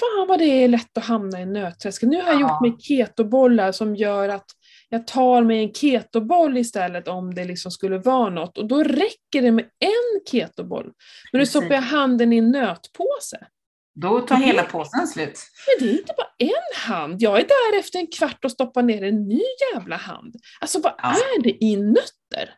[0.00, 2.08] fan vad det är lätt att hamna i nötträsket.
[2.08, 2.40] Nu har jag Ja.
[2.40, 4.46] gjort mig ketobollar som gör att
[4.88, 8.58] jag tar mig en ketoboll istället om det liksom skulle vara något.
[8.58, 10.92] Och då räcker det med en ketoboll.
[11.32, 13.46] Men nu stoppar jag handen i en nötpåse.
[13.94, 15.38] Då tar hela påsen slut.
[15.78, 17.22] Men det är inte bara en hand.
[17.22, 19.42] Jag är där efter en kvart och stoppar ner en ny
[19.74, 20.34] jävla hand.
[20.60, 21.10] Alltså vad Ja.
[21.10, 22.54] är det i nötter?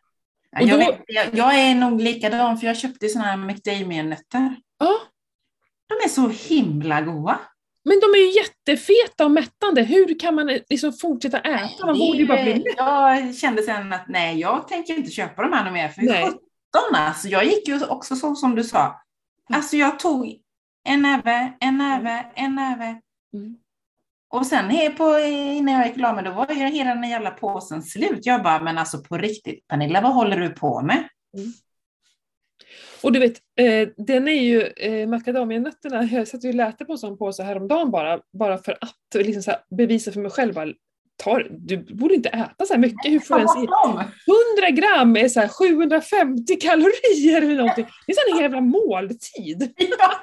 [0.50, 4.56] Ja, jag, då- vet, jag, jag är nog likadan, för jag köpte såna här McDamien-nötter.
[4.78, 4.94] Ja,
[5.88, 7.40] De är så himla goda.
[7.84, 9.82] men de är ju jättefeta och mättande.
[9.82, 11.86] Hur kan man liksom fortsätta äta?
[11.86, 12.64] Man borde ju bara bli.
[12.76, 15.88] Jag kände sen att nej, jag tänker inte köpa de här mer.
[15.88, 16.24] För Nej.
[16.24, 16.40] 17
[16.92, 19.00] alltså, jag gick ju också så som du sa.
[19.52, 20.38] Alltså jag tog
[20.84, 23.00] en näve, en näve, en näve.
[23.34, 23.56] Mm.
[24.28, 25.18] Och sen här på,
[25.58, 28.26] innan jag gick och la mig, då var ju hela den jävla påsen slut.
[28.26, 31.08] Jag bara, men alltså på riktigt Pernilla, vad håller du på med?
[33.06, 36.92] Och du vet, eh, den är ju, eh, macadamianötterna, jag satt ju och läste på
[36.92, 40.72] en sån påse häromdagen bara, bara för att liksom så bevisa för mig själv, bara,
[41.22, 44.04] tar, du borde inte äta så här mycket, hur får ens i Ta bort dem.
[44.70, 47.86] 100 gram är så här 750 kalorier eller någonting.
[48.06, 49.74] Det är en jävla måltid.
[49.98, 50.20] Ja.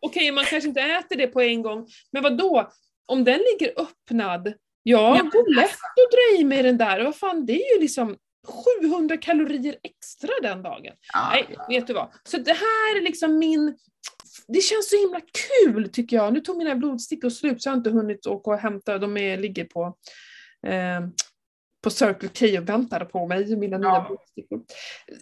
[0.00, 2.70] Okej, man kanske inte äter det på en gång, men vad då?
[3.06, 7.04] Om den ligger öppnad, Ja, men går lätt att dra i mig den där.
[7.04, 8.16] Vad fan, det är ju liksom
[8.82, 10.92] 700 kalorier extra den dagen.
[11.12, 11.28] Ja.
[11.32, 12.08] Nej, vet du vad?
[12.24, 13.76] Så det här är liksom min...
[14.48, 15.20] Det känns så himla
[15.64, 16.32] kul tycker jag.
[16.32, 18.98] Nu tog mina blodstickor slut så jag har inte hunnit åka och hämta.
[18.98, 19.96] De är, ligger på,
[20.66, 21.00] eh,
[21.84, 24.04] på Circle K och väntar på mig, mina nya Ja.
[24.08, 24.60] blodstickor.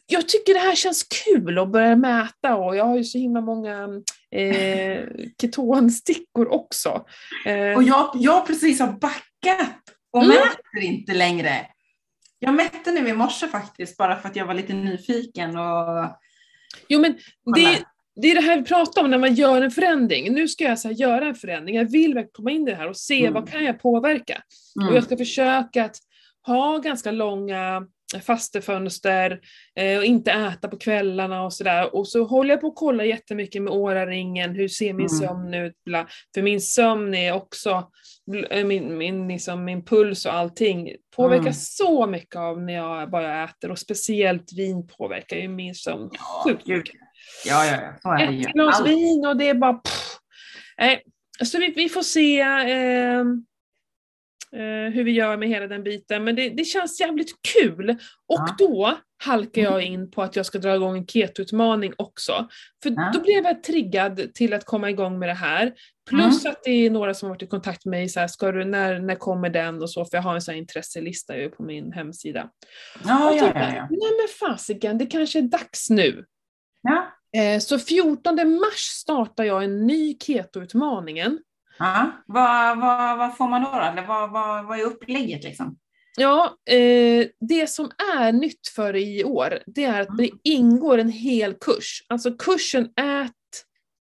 [0.07, 3.40] Jag tycker det här känns kul att börja mäta och jag har ju så himla
[3.40, 3.88] många
[4.35, 5.04] eh,
[5.40, 7.04] ketonstickor också.
[7.46, 10.37] Eh, Och jag, jag precis har backat och Mm.
[10.37, 11.66] mäter inte längre.
[12.38, 15.57] Jag mätte nu i morse faktiskt, bara för att jag var lite nyfiken.
[15.57, 16.18] Och...
[16.88, 17.18] Jo men
[17.55, 17.85] det,
[18.16, 20.33] det är det här vi pratar om när man gör en förändring.
[20.33, 21.77] Nu ska jag så här, göra en förändring.
[21.77, 23.33] Jag vill verkligen komma in i det här och se Mm.
[23.33, 24.42] vad kan jag påverka.
[24.81, 24.88] Mm.
[24.88, 25.96] Och jag ska försöka att
[26.46, 27.87] ha ganska långa
[28.23, 29.40] fastefönster
[29.79, 31.94] eh, och inte äta på kvällarna och sådär.
[31.94, 35.18] Och så håller jag på att kolla jättemycket med åraringen, hur ser min Mm.
[35.18, 35.75] sömn ut?
[36.35, 37.90] För min sömn är också,
[38.51, 41.53] eh, min, min, liksom, min puls och allting påverkar Mm.
[41.55, 46.42] så mycket av när jag, jag äter och speciellt vin påverkar ju min sömn Ja,
[46.44, 46.94] sjukt mycket.
[47.47, 47.92] Ja, ja, ja.
[48.03, 48.40] Så är det ju.
[48.44, 50.14] Ett glas vin och det är bara pff.
[51.44, 53.25] Så vi, vi får se eh,
[54.92, 56.24] hur vi gör med hela den biten.
[56.24, 57.90] Men det, det känns jävligt kul.
[58.26, 58.54] Och Ja.
[58.58, 62.48] då halkar jag in på att jag ska dra igång en ketoutmaning också.
[62.82, 63.11] För Ja.
[63.14, 65.72] då blev jag triggad till att komma igång med det här.
[66.11, 68.52] Plus att det är några som har varit i kontakt med mig, så här, ska
[68.52, 71.48] du, när, när kommer den och så, för jag har en sån här intresselista ju
[71.50, 72.50] på min hemsida.
[73.04, 73.87] Ja, ja, ja, ja.
[73.90, 76.24] nej men fasiken, det kanske är dags nu.
[76.82, 77.12] ja.
[77.37, 81.38] Eh, Så 14 mars startar jag en ny ketoutmaningen.
[81.79, 82.11] Ja.
[82.27, 83.81] Vad, vad, vad får man då?
[83.81, 85.79] Eller vad, vad, vad är upplägget liksom?
[86.17, 91.09] Ja, eh, det som är nytt för i år, det är att det ingår en
[91.11, 92.05] hel kurs.
[92.09, 93.33] Alltså kursen Ät,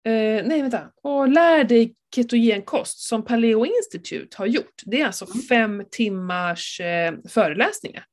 [0.06, 4.82] eh, nej vänta, och Lär dig ketogenkost som Paleo Institute har gjort.
[4.86, 5.42] Det är alltså Mm.
[5.42, 8.04] fem timmars eh, föreläsningar.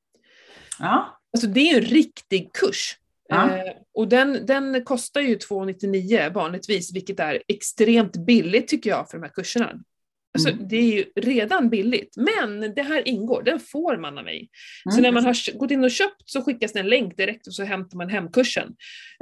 [0.78, 2.96] Ja, Alltså det är en riktig kurs.
[3.28, 3.56] Ja.
[3.58, 9.18] Eh, och den, den kostar ju 299 vanligtvis, vilket är extremt billigt tycker jag för
[9.18, 9.72] de här kurserna.
[10.34, 10.68] Alltså, Mm.
[10.68, 14.48] Det är ju redan billigt, men det här ingår, den får man av mig.
[14.84, 15.02] Så Mm.
[15.02, 17.64] när man har gått in och köpt så skickas det en länk direkt och så
[17.64, 18.74] hämtar man hem kursen.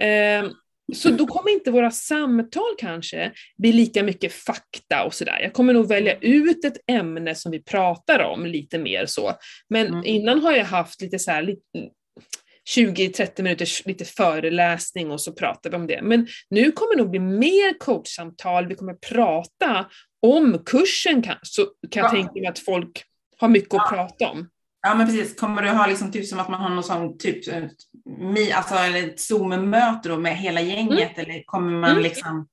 [0.03, 0.51] Eh,
[0.95, 5.41] så då kommer inte våra samtal kanske bli lika mycket fakta och sådär.
[5.43, 9.33] Jag kommer nog välja ut ett ämne som vi pratar om lite mer så.
[9.69, 10.03] Men Mm.
[10.05, 11.43] innan har jag haft lite så här,
[12.77, 16.03] 20-30 minuters lite föreläsning och så pratar vi om det.
[16.03, 19.87] Men nu kommer det nog bli mer coachsamtal, vi kommer prata
[20.23, 22.11] om kursen kan, så kan jag Ja.
[22.11, 23.03] tänka mig att folk
[23.39, 23.97] har mycket att Ja.
[23.97, 24.49] prata om.
[24.83, 25.35] ja, men precis.
[25.41, 27.63] Kommer du ha liksom typ som att man har någon sån typ eh,
[28.57, 31.19] alltså, ett Zoom-möte då med hela gänget?
[31.19, 32.03] Eller kommer man Mm.
[32.03, 32.49] liksom...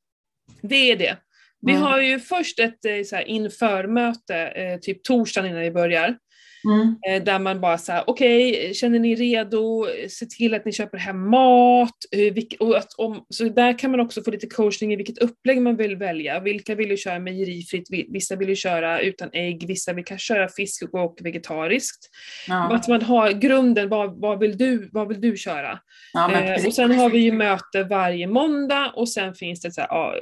[0.62, 1.17] Det är det.
[1.62, 1.84] Vi Mm.
[1.84, 6.17] har ju först ett eh, så här, införmöte, eh, typ torsdagen innan vi börjar,
[6.65, 6.95] Mm.
[7.08, 9.86] eh, där man bara säger okej, känner ni redo?
[10.10, 11.89] Se till att ni köper hem mat.
[12.12, 15.62] Eh, och att, om, så där kan man också få lite coachning i vilket upplägg
[15.62, 16.39] man vill välja.
[16.39, 20.34] Vilka vill ju köra mejerifritt, vi- vissa vill ju köra utan ägg, vissa vill kanske
[20.34, 22.10] köra fisk och vegetariskt.
[22.47, 22.73] Ja.
[22.76, 25.80] Att man har grunden, vad, vad, vill, du, vad vill du köra?
[26.13, 29.82] Ja, Eh, och sen har vi ju möte varje måndag och sen finns det så
[29.82, 30.15] här, ja,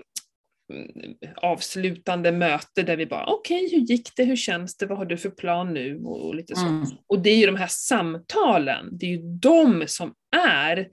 [1.36, 5.18] avslutande möte där vi bara, okej, hur gick det, hur känns det, vad har du
[5.18, 6.66] för plan nu och, och lite så.
[6.66, 6.88] Mm.
[7.08, 10.88] Och det är ju de här samtalen, det är ju de som är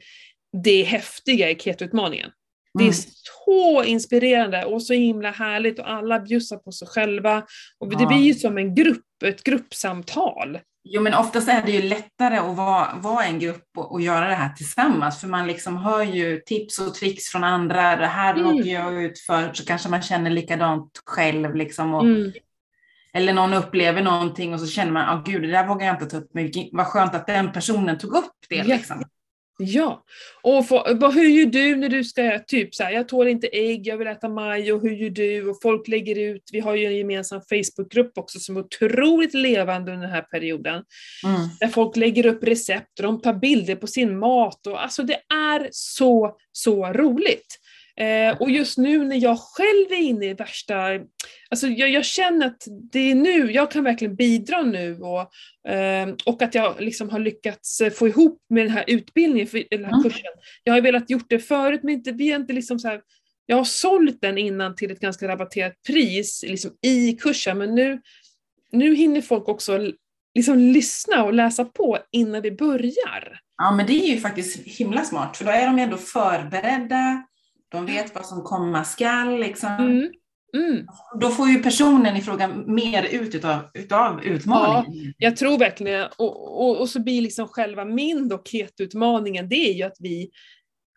[0.62, 2.30] det häftiga i ketoutmaningen.
[2.74, 2.94] Det är Mm.
[3.46, 7.46] så inspirerande och så himla härligt och alla bjussar på sig själva.
[7.78, 10.58] Och det blir ju som en grupp, ett gruppsamtal.
[10.84, 14.28] Jo, men oftast är det ju lättare att vara, vara en grupp och, och göra
[14.28, 17.96] det här tillsammans, för man liksom hör ju tips och tricks från andra.
[17.96, 18.44] Det här Mm.
[18.50, 21.54] råkar jag ut för, så kanske man känner likadant själv.
[21.54, 22.32] Liksom, och, Mm.
[23.12, 26.06] Eller någon upplever någonting och så känner man, ah, gud, det där vågar jag inte
[26.06, 28.62] ta upp, men vad skönt att den personen tog upp det.
[28.64, 29.04] Liksom.
[29.60, 30.04] Ja.
[30.42, 33.86] Och vad, hur gör du när du ska, typ så här, jag tål inte ägg,
[33.86, 35.50] jag vill äta majo, hur gör du?
[35.50, 39.92] Och folk lägger ut, vi har ju en gemensam Facebookgrupp också som är otroligt levande
[39.92, 40.84] under den här perioden.
[41.24, 41.40] Mm.
[41.60, 44.66] Där folk lägger upp recept och de tar bilder på sin mat.
[44.66, 47.58] Och, alltså det är så, så roligt.
[48.00, 50.74] Eh, och just nu när jag själv är inne i värsta...
[51.50, 55.20] Alltså jag, jag känner att det är nu, jag kan verkligen bidra nu och,
[55.72, 59.84] eh, och att jag liksom har lyckats få ihop med den här utbildningen, för, den
[59.84, 60.02] här Mm.
[60.02, 60.32] kursen.
[60.64, 63.00] Jag har velat gjort det förut men inte, vi har inte liksom så här,
[63.46, 68.00] jag har sålt den innan till ett ganska rabatterat pris liksom i kursen men nu,
[68.72, 69.92] nu hinner folk också
[70.34, 73.40] liksom lyssna och läsa på innan vi börjar.
[73.56, 77.24] Ja, men det är ju faktiskt himla smart, för då är de ändå förberedda.
[77.68, 79.38] De vet vad som komma skall.
[79.38, 79.70] Liksom.
[79.70, 80.10] Mm.
[80.56, 80.86] Mm.
[81.20, 85.14] Då får ju personen i fråga mer ut utav, utav utmaningen.
[85.18, 89.72] Jag tror verkligen och, och, och så blir liksom själva min då ketutmaningen, det är
[89.74, 90.30] ju att vi,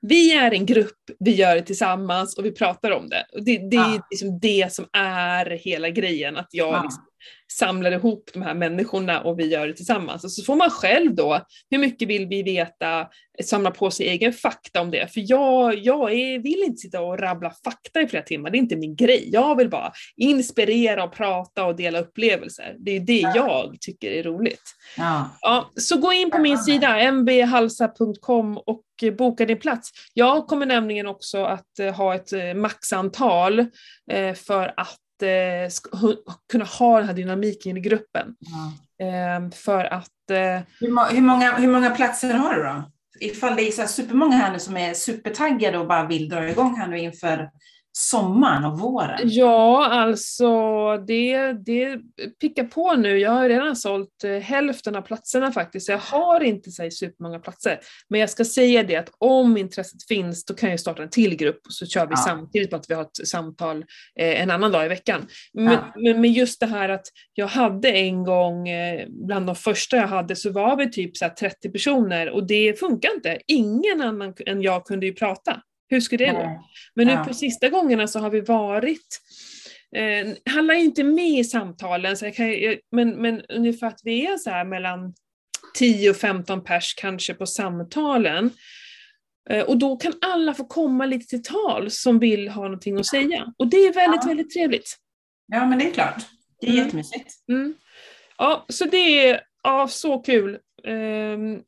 [0.01, 3.25] vi är en grupp, vi gör det tillsammans och vi pratar om det.
[3.33, 4.07] Och det, det är Ja.
[4.11, 6.83] liksom det som är hela grejen, att jag Ja.
[6.83, 7.03] liksom
[7.51, 10.23] samlar ihop de här människorna och vi gör det tillsammans.
[10.23, 13.07] Och så får man själv då, hur mycket vill vi veta,
[13.43, 15.13] samla på sig egen fakta om det.
[15.13, 18.59] För jag, jag är, vill inte sitta och rabbla fakta i flera timmar, det är
[18.59, 19.29] inte min grej.
[19.31, 22.75] Jag vill bara inspirera och prata och dela upplevelser.
[22.79, 24.63] Det är det jag tycker är roligt.
[24.97, 25.29] Ja.
[25.41, 29.91] Ja, så gå in på min sida, mbhalsa.com och eh, boka din plats.
[30.13, 33.65] Jag kommer nämligen också att eh, ha ett eh, maxantal
[34.35, 35.00] för att
[36.51, 38.35] kunna ha den här dynamiken i gruppen.
[39.01, 40.37] Eh, för att eh,
[40.79, 42.91] Hur, hur, många, hur många platser har du då?
[43.19, 46.75] Ifall det är så supermånga här nu som är supertaggade och bara vill dra igång
[46.75, 47.49] här nu inför
[47.93, 49.19] sommaren och våren.
[49.23, 50.47] Ja, alltså
[50.97, 51.99] det, det
[52.41, 53.17] pickar på nu.
[53.19, 55.85] Jag har redan sålt eh, hälften av platserna faktiskt.
[55.85, 57.79] så Jag har inte så supermånga platser.
[58.09, 61.35] Men jag ska säga det att om intresset finns då kan jag starta en till
[61.35, 62.17] grupp och så kör vi Ja.
[62.17, 63.77] samtidigt med att vi har ett samtal
[64.19, 65.27] eh, en annan dag i veckan.
[65.53, 65.93] Men, Ja.
[65.95, 70.07] men, men just det här att jag hade en gång, eh, bland de första jag
[70.07, 73.37] hade, så var vi typ så här 30 personer och det funkar inte.
[73.47, 75.61] Ingen annan än jag kunde ju prata.
[75.91, 76.63] Hur skulle det gå?
[76.95, 77.23] Men nu Ja.
[77.25, 79.21] på sista gångerna så har vi varit,
[79.95, 83.99] eh, handlar ju inte med i samtalen, så jag kan, jag, men, men ungefär att
[84.03, 85.13] vi är så här mellan
[85.75, 88.49] 10 och 15 pers kanske på samtalen.
[89.49, 93.05] Eh, och då kan alla få komma lite till tal som vill ha någonting att
[93.05, 93.53] säga.
[93.57, 94.27] Och det är väldigt, Ja.
[94.27, 94.97] väldigt trevligt.
[95.47, 96.15] Ja, men det är klart.
[96.61, 96.83] Det är Mm.
[96.85, 97.33] jättemysigt.
[97.49, 97.73] Mm.
[98.37, 98.97] Ja, så det
[99.29, 100.57] är ja, så kul.
[100.87, 101.59] Ehm,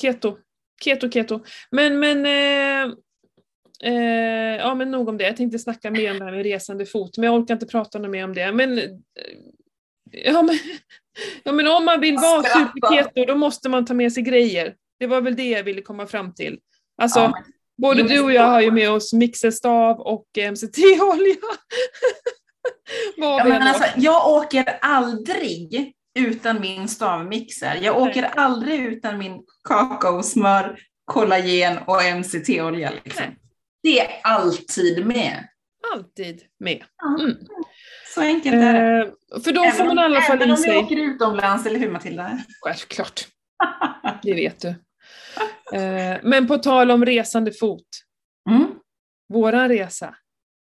[0.00, 0.36] keto.
[0.84, 1.40] Keto, keto.
[1.70, 2.94] Men, men, eh,
[3.82, 5.24] eh, ja men nog om det.
[5.24, 7.98] Jag tänkte snacka mer om det här med resande fot, men jag orkar inte prata
[7.98, 8.52] mer om det.
[8.52, 8.84] Men, eh,
[10.10, 10.58] ja, men,
[11.44, 14.74] ja, men om man vill vara superketo, då måste man ta med sig grejer.
[14.98, 16.58] Det var väl det jag ville komma fram till.
[17.02, 17.42] Alltså, Ja, men-
[17.82, 21.34] både du och jag har ju med oss mixerstav och MCT-olja.
[23.16, 27.78] Vad Ja, men alltså, jag åker aldrig utan min stavmixer.
[27.82, 32.92] Jag åker aldrig utan min kakaosmör, kollagen och MCT-olja.
[33.04, 33.24] Liksom.
[33.84, 35.48] Det är alltid med.
[35.94, 36.84] alltid med.
[37.20, 37.36] Mm.
[38.14, 39.00] Så enkelt är det.
[39.06, 41.66] Eh, för då får man i alla fall även i om vi sig, åker utomlands,
[41.66, 42.38] eller hur Matilda?
[42.60, 43.26] självklart,
[44.22, 44.68] det vet du.
[45.78, 47.86] Eh, men på tal om resande fot,
[48.50, 48.66] Mm.
[49.32, 50.14] våran resa.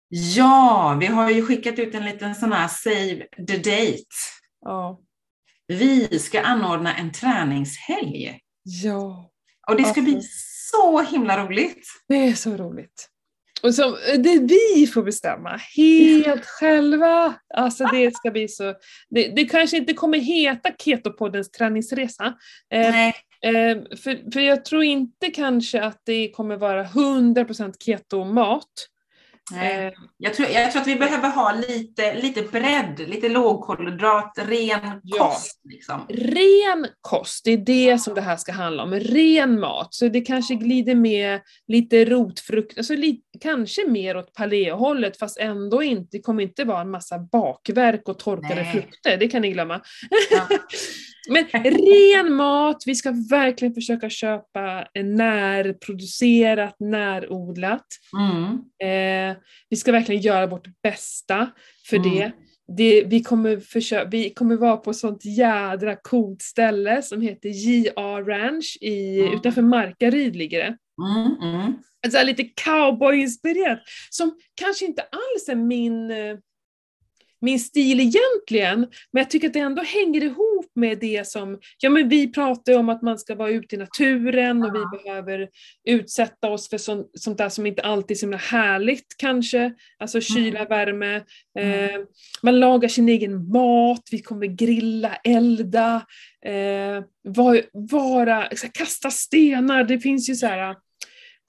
[0.08, 4.04] Ja, vi har ju skickat ut en liten sån här save the date.
[4.60, 5.00] Ja.
[5.66, 8.38] Vi ska anordna en träningshelg.
[8.62, 9.30] ja,
[9.68, 10.04] Och det ska Ja.
[10.04, 10.22] bli
[10.70, 11.86] så himla roligt.
[12.08, 13.09] det är så roligt.
[13.62, 17.34] Och så, det vi får bestämma helt själva.
[17.54, 18.74] Alltså det ska bli så,
[19.10, 22.24] det, det kanske inte kommer heta Ketopoddens träningsresa.
[22.72, 23.14] Eh, Nej.
[23.42, 28.89] Eh, för, för jag tror inte kanske att det kommer vara 100% keto-mat.
[29.52, 29.86] Nej.
[29.86, 35.00] Eh, Jag, tror, jag tror att vi behöver ha lite, lite bredd, lite lågkolhydrat, ren
[35.02, 35.28] Ja.
[35.28, 35.60] kost.
[35.64, 36.06] Liksom.
[36.08, 38.94] ren kost, det är det som det här ska handla om.
[38.94, 39.94] Ren mat.
[39.94, 45.82] Så det kanske glider med lite rotfrukt, alltså li, kanske mer åt paléhållet fast ändå
[45.82, 48.72] inte, det kommer inte vara en massa bakverk och torkade Nej.
[48.72, 49.80] frukter, det kan ni glömma.
[50.30, 50.48] Ja.
[51.28, 54.86] Men ren mat, vi ska verkligen försöka köpa
[55.64, 57.86] närproducerat, närodlat.
[58.18, 58.52] Mm.
[58.82, 59.36] Eh,
[59.68, 61.50] vi ska verkligen göra vårt bästa
[61.90, 62.10] för Mm.
[62.10, 62.32] det.
[62.76, 67.48] det vi, kommer försöka, vi kommer vara på ett sånt jädra coolt ställe som heter
[67.48, 69.34] JR Ranch i, Mm.
[69.34, 70.76] utanför Markaryd ligger det.
[71.16, 71.54] Mm.
[71.54, 71.72] Mm.
[72.10, 73.78] Så här lite cowboy-inspirerat
[74.10, 76.36] som kanske inte alls är min, eh,
[77.40, 78.78] min stil egentligen,
[79.12, 82.72] men jag tycker att det ändå hänger ihop med det som, ja men vi pratar
[82.72, 85.48] ju om att man ska vara ute i naturen och vi behöver
[85.84, 90.20] utsätta oss för sånt, sånt där som inte alltid är så himla härligt kanske, alltså
[90.20, 91.16] kyla, värme,
[91.58, 92.00] eh,
[92.42, 96.06] man lagar sin egen mat, vi kommer grilla, elda,
[96.46, 100.76] eh, var, vara, här, kasta stenar, det finns ju så här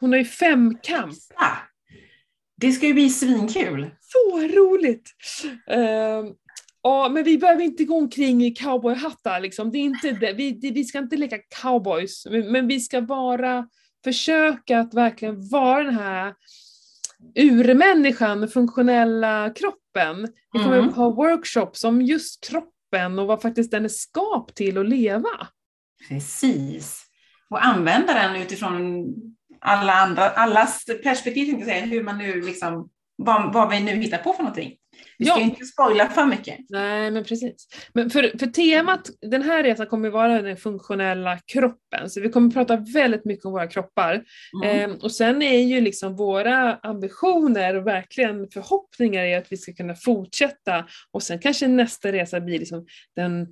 [0.01, 1.13] hon har ju femkamp.
[1.35, 1.57] Ah,
[2.61, 3.89] Det ska ju bli svinkul.
[3.99, 5.11] Så roligt!
[5.67, 6.25] Ehm,
[6.83, 9.71] ja, men vi behöver inte gå omkring i cowboyhattar liksom.
[9.71, 10.33] Det är inte det.
[10.33, 13.67] Vi, det, vi ska inte leka cowboys, men, men vi ska vara,
[14.03, 16.33] försöka att verkligen vara den här
[17.35, 20.27] urmänniskan med funktionella kroppen.
[20.53, 20.89] Vi kommer Mm.
[20.89, 25.47] att ha workshops om just kroppen och vad faktiskt den är skapt till att leva.
[26.09, 27.03] Precis.
[27.49, 29.05] Och använda den utifrån
[29.61, 33.91] alla andra, allas perspektiv, tänkte jag säga, hur man nu liksom, vad, vad vi nu
[33.91, 34.77] hittar på för någonting.
[35.17, 35.41] Vi ska Ja.
[35.41, 36.57] inte spoila för mycket.
[36.69, 37.67] Nej, men precis.
[37.93, 42.51] Men för, för temat, den här resan kommer vara den funktionella kroppen, så vi kommer
[42.51, 44.23] prata väldigt mycket om våra kroppar.
[44.63, 44.91] Mm.
[44.91, 49.73] Ehm, och sen är ju liksom våra ambitioner och verkligen förhoppningar är att vi ska
[49.73, 53.47] kunna fortsätta och sen kanske nästa resa blir liksom den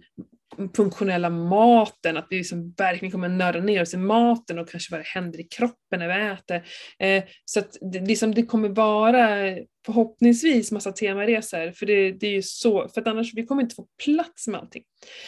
[0.76, 5.00] funktionella maten, att vi liksom verkligen kommer nörda ner oss i maten och kanske vad
[5.00, 6.64] det händer i kroppen när vi äter.
[7.00, 9.50] Eh, så att det, liksom, det kommer vara
[9.94, 13.76] förhoppningsvis massa temaresor, för det, det är ju så, för att annars vi kommer inte
[13.76, 14.84] få plats med allting.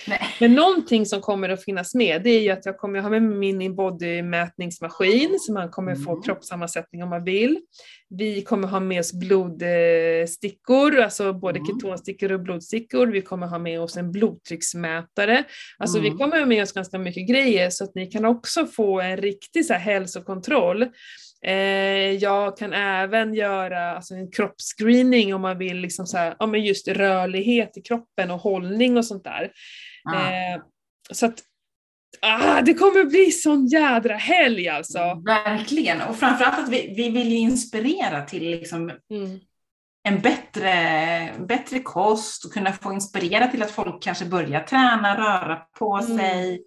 [0.08, 0.20] Nej.
[0.40, 3.22] Men någonting som kommer att finnas med, det är ju att jag kommer ha med
[3.24, 6.22] min inbody-mätningsmaskin, så man kommer få Mm.
[6.24, 7.60] kroppssammansättning om man vill.
[8.10, 11.68] Vi kommer ha med oss blodstickor, alltså både Mm.
[11.68, 13.08] ketonstickor och blodstickor.
[13.08, 15.44] Vi kommer ha med oss en blodtrycksmätare.
[15.78, 16.18] Alltså vi Mm.
[16.18, 19.66] kommer ha med oss ganska mycket grejer så att ni kan också få en riktig
[19.66, 20.86] så här, hälsokontroll.
[21.46, 26.46] Eh, jag kan även göra alltså, en kroppsscreening om man vill liksom så här, ja,
[26.46, 29.52] men just rörlighet i kroppen och hållning och sånt där.
[30.04, 30.16] Ja.
[30.16, 30.62] Eh,
[31.12, 31.40] så att
[32.22, 35.00] ah, det kommer bli sån jädra helg alltså.
[35.26, 36.02] Verkligen.
[36.02, 39.40] Och framförallt att vi, vi vill ju inspirera till liksom Mm.
[40.04, 40.74] en bättre,
[41.48, 46.18] bättre kost och kunna få inspirera till att folk kanske börjar träna, röra på Mm.
[46.18, 46.62] sig.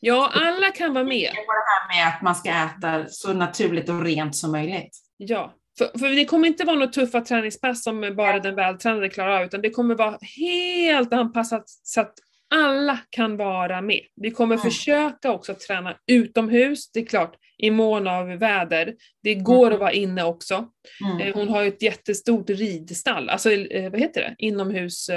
[0.00, 1.28] Ja, alla kan vara med.
[1.30, 4.98] Och det här med att man ska äta så naturligt och rent som möjligt.
[5.16, 9.36] Ja, för, för det kommer inte vara några tuffa träningspass som bara den vältränade klarar
[9.40, 12.14] av, utan det kommer vara helt anpassat så att
[12.54, 14.00] alla kan vara med.
[14.16, 14.64] Vi kommer Mm.
[14.64, 18.94] försöka också träna utomhus, det är klart, i mån av väder.
[19.22, 19.74] Det går Mm.
[19.74, 20.68] att vara inne också.
[21.04, 21.20] Mm.
[21.28, 24.34] Eh, Hon har ju ett jättestort ridstall, alltså eh, vad heter det?
[24.38, 25.10] Inomhus...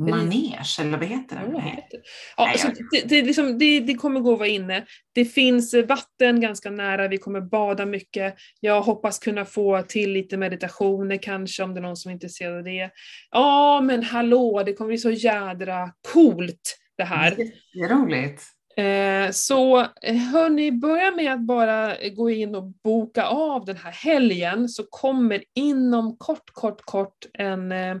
[0.00, 1.52] eh, Manege, eller vad heter det?
[1.52, 2.02] det?
[2.36, 2.54] Ja,
[2.90, 4.84] det, det, är liksom, det, det kommer gå att vara inne.
[5.14, 8.34] Det finns vatten ganska nära, vi kommer bada mycket.
[8.60, 12.56] Jag hoppas kunna få till lite meditationer kanske om det är någon som är intresserad
[12.56, 12.90] av det.
[13.30, 17.36] Ja men hallå, det kommer bli så jädra coolt det här.
[17.74, 18.42] Jätteroligt.
[18.76, 23.92] Eh, så eh, hörni, börja med att bara gå in och boka av den här
[23.92, 27.96] helgen så kommer inom kort, kort, kort en eh,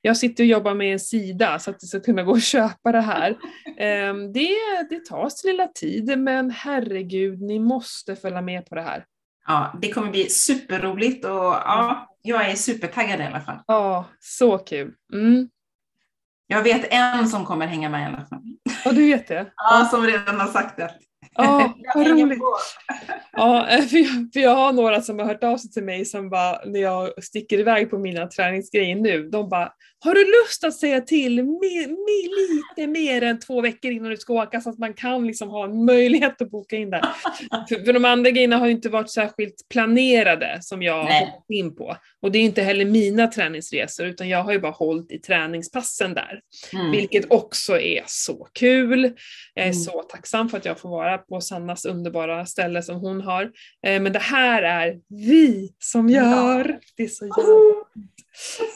[0.00, 2.92] jag sitter och jobbar med en sida så att det ska kunna gå att köpa
[2.92, 3.36] det här.
[3.78, 4.56] Eh, det,
[4.90, 9.04] det tar sin lilla tid men herregud, ni måste följa med på det här.
[9.46, 13.58] Ja, det kommer bli superroligt och ja, jag är supertaggad i alla fall.
[13.66, 14.94] Ja, så kul.
[15.12, 15.48] Mm.
[16.46, 18.42] Jag vet en som kommer hänga med i alla fall.
[18.84, 19.52] Och du vet det?
[19.56, 20.94] Ja, som redan har sagt det.
[21.34, 22.38] Ja, vad roligt.
[23.32, 26.04] Ja, eh, för jag, för jag har några som har hört av sig till mig
[26.04, 29.72] som bara, när jag sticker iväg på mina träningsgrejer nu, de bara
[30.04, 34.16] Har du lust att säga till me, me, lite mer än två veckor innan du
[34.16, 37.02] ska åka så att man kan liksom ha en möjlighet att boka in där?
[37.68, 41.50] för, för de andra grejerna har ju inte varit särskilt planerade som jag har hoppat
[41.50, 41.96] in på.
[42.22, 46.14] Och det är inte heller mina träningsresor utan jag har ju bara hållit i träningspassen
[46.14, 46.40] där.
[46.72, 46.90] Mm.
[46.90, 49.02] Vilket också är så kul.
[49.54, 49.74] Jag är Mm.
[49.80, 53.42] så tacksam för att jag får vara på Sannas underbara ställe som hon har.
[53.86, 56.78] Eh, men det här är vi som gör.
[56.96, 57.54] Det är så jävla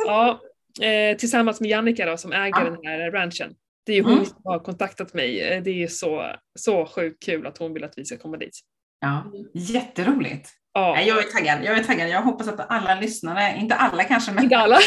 [0.07, 0.41] Ja,
[0.87, 2.71] eh, tillsammans med Jannica då, som äger Ja.
[2.71, 3.55] den här ranchen.
[3.87, 4.25] Det är ju hon Mm.
[4.25, 5.41] som har kontaktat mig.
[5.41, 6.27] Eh, Det är så,
[6.59, 8.59] så sjukt kul att hon vill att vi ska komma dit.
[9.01, 10.49] Ja, jätteroligt.
[10.75, 11.59] Ja, Jag är taggad.
[11.65, 12.09] Jag är taggad.
[12.09, 14.79] Jag hoppas att alla lyssnare, inte alla kanske, men inte alla.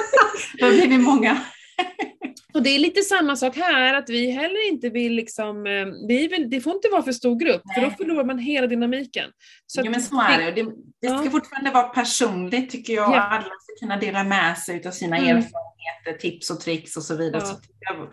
[0.60, 1.38] då blir vi många.
[2.54, 6.28] Och det är lite samma sak här, att vi heller inte vill liksom, eh, vi
[6.28, 7.96] vill, det får inte vara för stor grupp, för då Nej.
[7.96, 9.30] förlorar man hela dynamiken.
[9.66, 10.62] Så att- men så är det.
[10.62, 10.70] Det,
[11.00, 11.30] det ska Ja.
[11.30, 13.10] fortfarande vara personligt tycker jag.
[13.10, 13.20] Ja.
[13.20, 15.28] Alla ska kunna dela med sig av sina Mm.
[15.36, 17.42] erfarenheter, tips och tricks och så vidare.
[17.44, 17.46] Ja.
[17.46, 18.08] Så jag,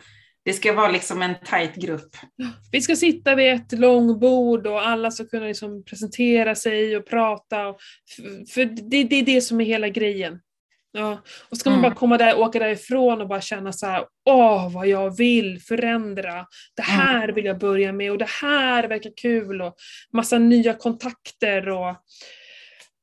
[0.45, 2.15] det ska vara liksom en tajt grupp.
[2.71, 7.67] Vi ska sitta vid ett långbord och alla ska kunna liksom presentera sig och prata.
[7.67, 7.77] Och,
[8.53, 10.39] för det, det är det som är hela grejen.
[10.95, 11.21] Ja.
[11.49, 11.89] Och ska man Mm.
[11.91, 16.45] bara komma där, åka därifrån och bara känna så här, åh vad jag vill förändra.
[16.75, 16.99] Det Mm.
[17.07, 19.75] här vill jag börja med och det här verkar kul och
[20.13, 21.95] massa nya kontakter och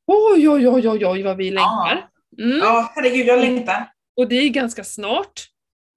[0.06, 2.08] oj oj oj oj oj vad vi längtar.
[2.42, 2.58] Mm.
[2.58, 3.90] Ja, herregud, jag längtar.
[4.16, 5.32] Och det är ganska snart.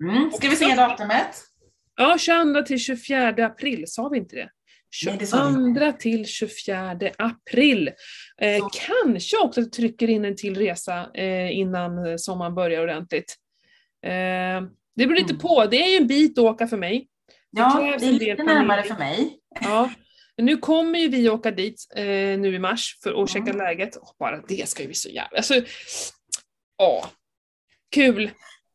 [0.04, 0.32] Mm.
[0.32, 1.28] Ska vi se datumet?
[1.96, 4.50] Ja, 22 till 24 april, sa vi inte det?
[5.06, 7.92] Nej, det sa vi 22 till 24 april.
[8.42, 13.36] Eh, kanske också att trycker in en till resa eh, innan sommaren börjar ordentligt.
[14.06, 14.62] Eh,
[14.96, 15.40] det beror lite Mm.
[15.42, 17.08] på, det är ju en bit att åka för mig.
[17.52, 19.16] Ja, krävs det är lite del närmare planering.
[19.18, 19.40] för mig.
[19.62, 19.92] Ja.
[20.38, 22.06] Nu kommer ju vi åka dit eh,
[22.40, 23.58] nu i mars för att checka Mm.
[23.58, 23.96] läget.
[23.96, 25.38] Och bara det ska ju bli så jävla...
[25.38, 25.62] Alltså,
[26.78, 27.10] ja.
[27.96, 28.32] Kul.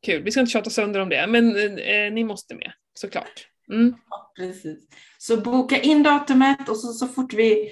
[0.06, 0.22] Kul.
[0.22, 3.47] Vi ska inte tjata sönder om det, men eh, ni måste med såklart.
[3.72, 3.94] Mm.
[4.10, 4.78] Ja, precis.
[5.18, 7.70] Så boka in datumet och så, så fort vi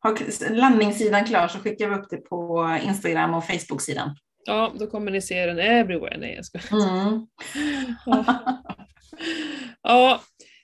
[0.00, 4.16] har landningssidan klar så skickar vi upp det på Instagram och Facebook-sidan.
[4.44, 6.18] Ja, då kommer ni se den everywhere.
[6.18, 6.58] Nej, jag ska.
[6.76, 7.26] Mm.
[8.06, 8.24] Ja.
[9.82, 10.20] ja,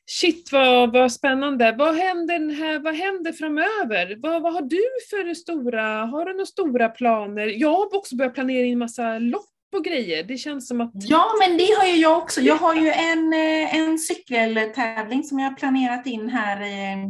[0.06, 1.74] shit vad, vad spännande.
[1.78, 4.16] Vad händer, här, vad händer framöver?
[4.22, 7.46] Vad, vad har du för stora, har du några stora planer?
[7.46, 10.22] Jag har också börjat planera in massa lopp och grejer.
[10.24, 12.40] Det känns som att, Ja, men det har ju jag också.
[12.40, 17.06] Jag har ju en, eh, en cykeltävling som jag har planerat in här i,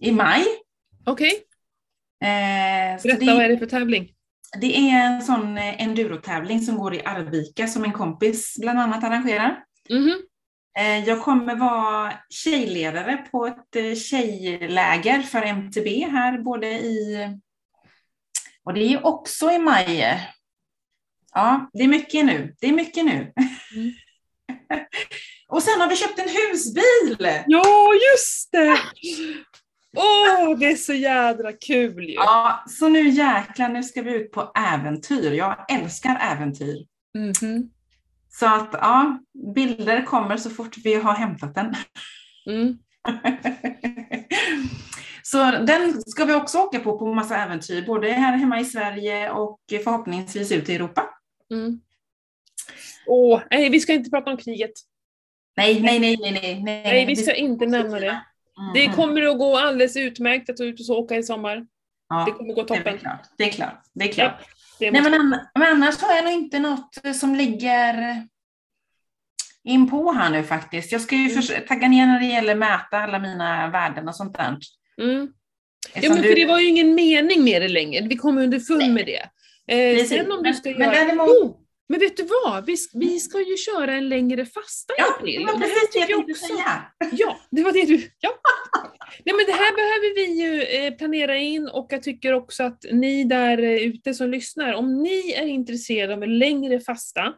[0.00, 0.44] i maj.
[1.06, 1.32] okej,
[2.22, 4.12] Eh, så berätta det, vad är det för tävling?
[4.60, 9.04] det är en sån eh, endurotävling som går i Arvika som en kompis bland annat
[9.04, 9.64] arrangerar.
[9.90, 10.22] Mhm.
[10.78, 17.28] Eh, Jag kommer vara tjejledare på ett eh, tjejläger för MTB här, både i...
[18.64, 20.18] Och det är också i maj.
[21.34, 22.54] Ja, det är mycket nu.
[22.60, 23.32] Det är mycket nu.
[23.76, 23.92] Mm.
[25.48, 27.42] Och sen har vi köpt en husbil!
[27.46, 28.78] Ja, just det!
[29.96, 32.14] Åh, det är så jädra kul ju!
[32.14, 35.32] Ja, så nu jäklar, nu ska vi ut på äventyr.
[35.32, 36.86] Jag älskar äventyr.
[37.14, 37.70] Mhm.
[38.28, 39.18] Så att ja,
[39.54, 41.74] bilder kommer så fort vi har hämtat den.
[42.46, 42.78] Mm.
[45.22, 49.30] Så den ska vi också åka på, på massa äventyr, både här hemma i Sverige
[49.30, 51.08] och förhoppningsvis ut i Europa.
[51.52, 51.80] Mm.
[53.06, 54.72] Åh, nej, vi ska inte prata om kriget.
[55.56, 56.82] Nej, nej, nej, nej, nej.
[56.84, 58.06] Nej, vi ska inte nämna det.
[58.60, 58.96] Mm, Det mm.
[58.96, 61.66] kommer att gå alldeles utmärkt att ut och åka i sommar.
[62.08, 62.98] ja, Det kommer gå det är toppen.
[62.98, 63.20] klart.
[63.38, 63.82] Det är klart.
[63.94, 64.48] Det är klart.
[64.78, 65.10] Det Nej, måste...
[65.18, 68.22] men, ann- men annars har jag nog inte något som ligger
[69.64, 70.92] in på här nu faktiskt.
[70.92, 71.66] Jag ska ju Mm.
[71.68, 74.58] tagga ner när det gäller mäta alla mina värden och sånt där.
[75.02, 75.32] mm.
[75.94, 78.06] Ja, men du- för det var ju ingen mening med det längre.
[78.08, 79.22] Vi kom underfund med det.
[79.74, 80.92] Eh, sen om du Men- ska men göra...
[80.92, 81.56] däremot- Jo,
[81.92, 82.66] men vet du vad?
[82.66, 85.40] Vi, vi ska ju köra en längre fasta i Ja, april.
[85.40, 86.82] det var det precis det jag tänkte också- säga.
[87.12, 88.10] Ja, det var det du...
[88.20, 88.30] Ja.
[89.24, 92.84] Nej, men det här behöver vi ju eh, planera in och jag tycker också att
[92.92, 97.32] ni där eh, ute som lyssnar, om ni är intresserade av en längre fasta,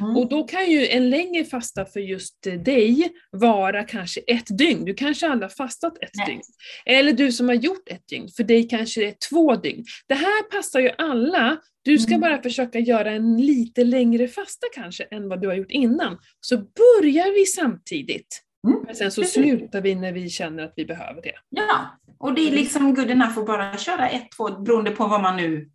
[0.00, 0.16] Mm.
[0.16, 4.84] och då kan ju en längre fasta för just dig vara kanske ett dygn.
[4.84, 6.26] Du kanske aldrig har fastat ett Nej.
[6.26, 6.40] dygn.
[6.86, 9.84] Eller du som har gjort ett dygn, för dig kanske det är två dygn.
[10.08, 11.56] Det här passar ju alla.
[11.82, 12.20] Du ska Mm.
[12.20, 16.18] bara försöka göra en lite längre fasta kanske än vad du har gjort innan.
[16.40, 18.44] Så börjar vi samtidigt.
[18.68, 18.80] Mm.
[18.86, 19.34] Men sen så Precis.
[19.42, 21.32] slutar vi när vi känner att vi behöver det.
[21.48, 25.22] Ja, och det är liksom good enough att bara köra ett, två, beroende på vad
[25.22, 25.70] man nu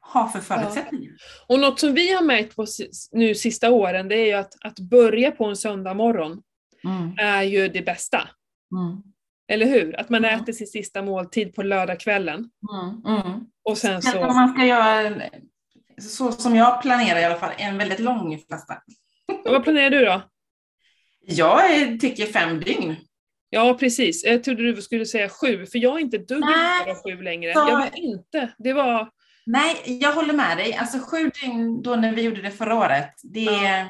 [0.00, 1.12] har för förutsättningar.
[1.46, 2.66] Och något som vi har märkt på
[3.12, 6.42] nu sista åren, det är ju att, att börja på en söndag morgon
[6.84, 7.14] Mm.
[7.18, 8.28] är ju det bästa.
[8.72, 9.02] Mm.
[9.48, 10.00] Eller hur?
[10.00, 10.40] Att man Mm.
[10.40, 12.50] äter sin sista måltid på lördagskvällen.
[12.72, 13.18] Mm.
[13.20, 13.40] Mm.
[13.64, 14.20] Och sen om så...
[14.20, 15.12] man ska göra,
[16.00, 18.74] så som jag planerar i alla fall, en väldigt lång fasta.
[19.44, 20.22] Och vad planerar du då?
[21.20, 21.60] Jag
[22.00, 22.96] tycker fem dygn.
[23.50, 24.24] Ja, precis.
[24.24, 27.52] Jag trodde du skulle säga sju, för jag är inte dugg intresserad av sju längre.
[27.54, 28.52] så- Jag vill inte.
[28.58, 29.08] Det var...
[29.46, 30.74] Nej, jag håller med dig.
[30.74, 33.40] Alltså sju dygn då när vi gjorde det förra året, det...
[33.40, 33.88] Ja.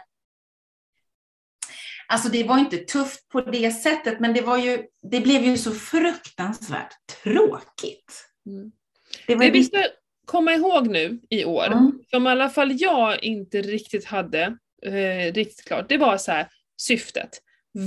[2.08, 5.56] Alltså det var inte tufft på det sättet, men det, var ju, det blev ju
[5.58, 8.24] så fruktansvärt tråkigt.
[8.46, 8.72] Mm.
[9.26, 9.84] Det var Det vi ska
[10.26, 11.92] komma ihåg nu i år, Mm.
[12.10, 16.48] som i alla fall jag inte riktigt hade eh, riktigt klart, det var så här
[16.76, 17.42] syftet.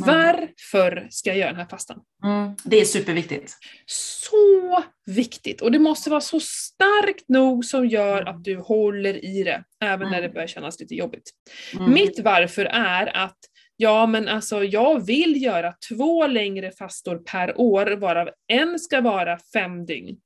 [0.06, 2.00] Varför ska jag göra den här fastan?
[2.24, 3.54] Mm, det är superviktigt.
[3.86, 5.62] Så viktigt!
[5.62, 10.10] Och det måste vara så starkt nog som gör att du håller i det, även
[10.10, 10.34] när det Mm.
[10.34, 11.32] börjar kännas lite jobbigt.
[11.80, 11.94] Mm.
[11.94, 13.38] Mitt varför är att
[13.82, 19.40] Ja men alltså jag vill göra två längre fastor per år varav en ska vara
[19.54, 20.18] fem dygn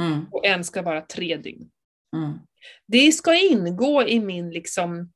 [0.00, 1.70] Mm, och en ska vara tre dygn.
[2.16, 2.38] mm,
[2.86, 5.12] Det ska ingå i min liksom,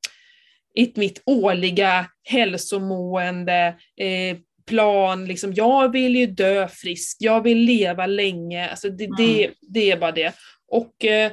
[0.74, 4.36] i mitt årliga hälsomående eh,
[4.66, 5.26] plan.
[5.26, 8.68] Liksom, jag vill ju dö frisk, jag vill leva länge.
[8.68, 10.34] Alltså det, det, det är bara det.
[10.68, 11.32] Och eh,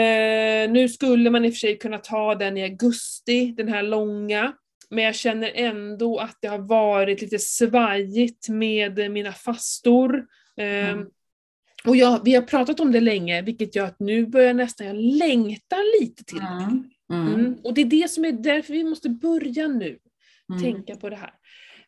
[0.00, 3.82] eh, nu skulle man i och för sig kunna ta den i augusti, den här
[3.82, 4.52] långa.
[4.90, 10.26] Men jag känner ändå att det har varit lite svajigt med mina fastor.
[10.56, 11.06] Eh, Mm.
[11.84, 14.96] och jag, vi har pratat om det länge, vilket gör att nu börjar nästan jag
[14.96, 17.56] längta lite till mm, mm, Mm.
[17.64, 19.98] Och det är det som är därför vi måste börja nu,
[20.50, 20.62] mm.
[20.62, 21.32] tänka på det här.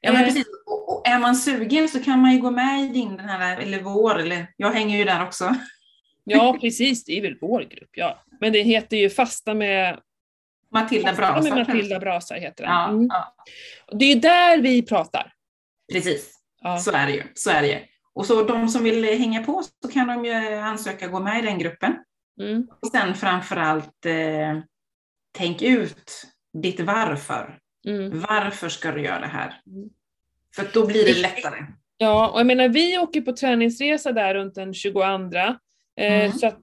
[0.01, 0.47] Ja, men Eh, precis.
[0.67, 3.83] Och är man sugen så kan man ju gå med i din, den här, eller
[3.83, 5.55] vår, eller jag hänger ju där också.
[6.25, 8.25] Ja, precis, det är väl vår grupp, ja.
[8.41, 10.01] Men det heter ju Fasta med,
[10.73, 11.55] Matilda Brasa.
[11.55, 12.73] Matilda Brasar heter den.
[12.73, 13.07] Ja, Mm.
[13.11, 13.35] ja,
[13.87, 15.33] Och Det är ju där vi pratar.
[15.93, 16.35] precis.
[16.63, 16.79] Ja.
[16.79, 17.23] Så är det ju.
[17.35, 17.79] Så är det ju.
[18.15, 21.47] Och så de som vill hänga på så kan de ju ansöka gå med i
[21.47, 21.95] den gruppen.
[22.41, 22.67] Mm.
[22.83, 24.59] Och sen framförallt eh,
[25.39, 26.11] tänk ut
[26.63, 27.59] ditt varför.
[27.87, 28.21] Mm.
[28.21, 29.61] Varför ska du göra det här?
[29.67, 29.89] Mm.
[30.57, 31.67] För då blir det lättare.
[31.97, 35.03] Ja, och jag menar vi åker på träningsresa där runt den 22.
[35.03, 35.55] Eh,
[35.97, 36.33] Mm.
[36.33, 36.59] Så att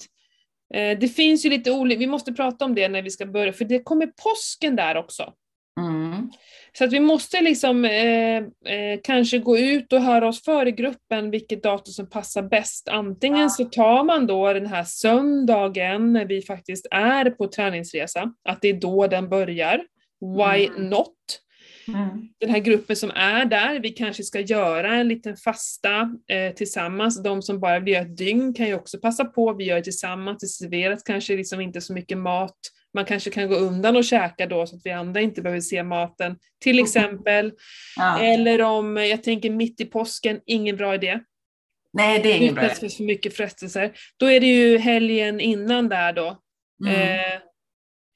[0.73, 3.65] det finns ju lite olika, vi måste prata om det när vi ska börja, för
[3.65, 5.33] det kommer påsken där också.
[5.79, 6.31] Mm.
[6.77, 10.71] Så att vi måste liksom eh, eh, kanske gå ut och höra oss för i
[10.71, 12.87] gruppen vilket datum som passar bäst.
[12.87, 18.61] Antingen så tar man då den här söndagen när vi faktiskt är på träningsresa, att
[18.61, 19.81] det är då den börjar.
[20.21, 20.89] Why Mm.
[20.89, 21.13] not?
[21.87, 22.29] Mm.
[22.39, 27.23] Den här gruppen som är där, vi kanske ska göra en liten fasta eh, tillsammans.
[27.23, 29.83] De som bara vill göra ett dygn kan ju också passa på, vi gör det
[29.83, 32.57] tillsammans, det serveras kanske liksom inte så mycket mat.
[32.93, 35.83] Man kanske kan gå undan och käka då så att vi andra inte behöver se
[35.83, 37.53] maten, till exempel.
[37.95, 38.19] Ja.
[38.21, 41.19] Eller om, jag tänker mitt i påsken, ingen bra idé.
[41.93, 43.91] Nej, det är ingen bra för för mycket frestelser.
[44.17, 46.41] Då är det ju helgen innan där då.
[46.85, 47.19] mm.
[47.19, 47.39] Eh,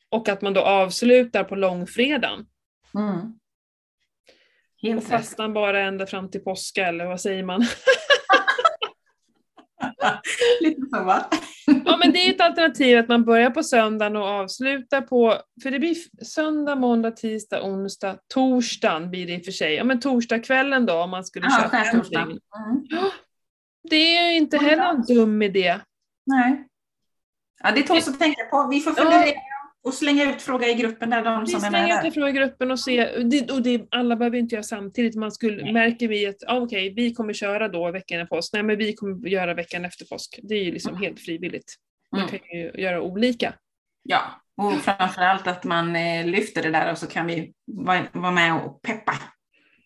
[0.10, 2.46] och att man då avslutar på långfredagen.
[2.96, 3.40] Mm.
[4.84, 5.10] Och Helt rätt.
[5.10, 7.62] fastan bara ända fram till påska, eller vad säger man?
[10.62, 11.26] Lite så va?
[11.86, 15.72] Ja men det är ett alternativ att man börjar på söndagen och avslutar på, för
[15.72, 19.74] det blir söndag, måndag, tisdag, onsdag, torsdagen blir det i och för sig.
[19.74, 22.20] Ja men torsdagskvällen då om man skulle Ja, skärtorsdag.
[22.28, 22.40] dygn.
[22.92, 23.10] Mm.
[23.90, 25.80] Det är ju inte heller en dum idé.
[26.26, 26.68] Nej.
[27.64, 28.68] Ja, det tåls att tänka på.
[28.72, 29.04] Vi får Ja.
[29.84, 32.04] Och slänga ut fråga i gruppen där de Vi som är med slänger ut där.
[32.04, 35.16] det från gruppen och se, det, och det, alla behöver inte göra samtidigt.
[35.16, 35.74] Man skulle, Nej.
[35.74, 38.94] märker vi att ah, okej, vi kommer köra då veckan efter påsk, nej men vi
[38.94, 40.40] kommer göra veckan efter påsk.
[40.44, 41.04] Det är ju liksom Mm.
[41.04, 41.76] helt frivilligt.
[42.12, 42.30] Man Mm.
[42.32, 43.54] kan ju göra olika.
[44.04, 44.22] Ja,
[44.58, 47.54] och framförallt att man eh, lyfter det där och så kan vi
[48.14, 49.14] vara med och peppa.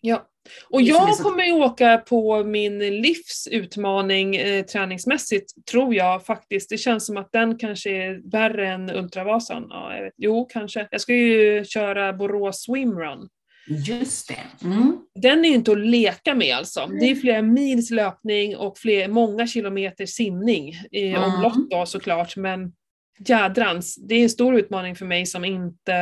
[0.00, 0.26] Ja.
[0.70, 6.70] Och jag så- kommer ju åka på min livsutmaning eh, träningsmässigt, tror jag faktiskt.
[6.70, 9.66] Det känns som att den kanske är värre än Ultravasan.
[9.70, 10.14] Ja, jag vet.
[10.16, 10.88] Jo, kanske.
[10.90, 13.28] Jag ska ju köra Borås Swimrun.
[13.68, 14.66] Just det.
[14.66, 14.98] Mm.
[15.14, 16.90] Den är ju inte att leka med alltså.
[17.00, 21.22] Det är flera mils löpning och fler, många kilometer simning i Mm.
[21.22, 22.72] omlopp då såklart, men
[23.18, 25.94] jädrans, det är en stor utmaning för mig som inte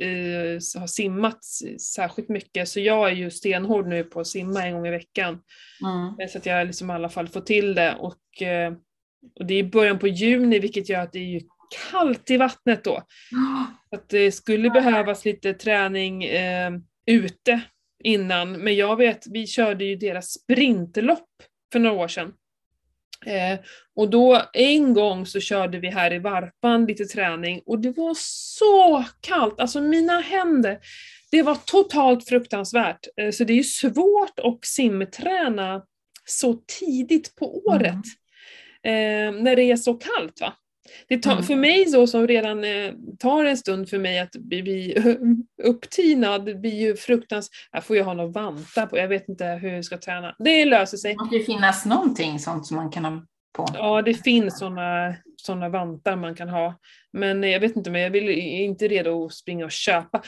[0.00, 1.44] eh, har simmat
[1.80, 5.40] särskilt mycket, så jag är ju stenhård nu på att simma en gång i veckan.
[5.82, 6.28] Mm.
[6.28, 7.94] Så att jag liksom i alla fall får till det.
[7.94, 8.72] Och, eh,
[9.40, 11.42] och det är början på juni vilket gör att det är
[11.90, 13.02] kallt i vattnet då.
[13.90, 16.72] Så att det skulle behövas lite träning eh,
[17.06, 17.60] ute
[18.04, 18.52] innan.
[18.52, 21.28] Men jag vet, vi körde ju deras sprintlopp
[21.72, 22.32] för några år sedan.
[23.26, 23.58] Eh,
[23.96, 28.14] och då en gång så körde vi här i Varpan lite träning och det var
[28.18, 30.78] så kallt, alltså mina händer,
[31.30, 33.06] det var totalt fruktansvärt.
[33.20, 35.82] Eh, så det är ju svårt att simträna
[36.24, 38.04] så tidigt på året.
[38.82, 40.52] Eh, när det är så kallt va.
[41.08, 41.44] Det tar, Mm.
[41.44, 44.96] För mig så som redan eh, tar en stund för mig att bli, bli
[45.62, 47.68] upptinad, blir ju fruktansvärt.
[47.72, 50.34] Jag får ju ha något vantar på, jag vet inte hur jag ska träna.
[50.38, 51.12] Det löser sig.
[51.12, 53.22] Det måste ju finnas någonting sånt som man kan ha
[53.54, 53.66] på.
[53.74, 56.78] Ja, det finns sådana såna vantar man kan ha.
[57.12, 60.18] Men jag vet inte, men jag vill, är inte redo att springa och köpa.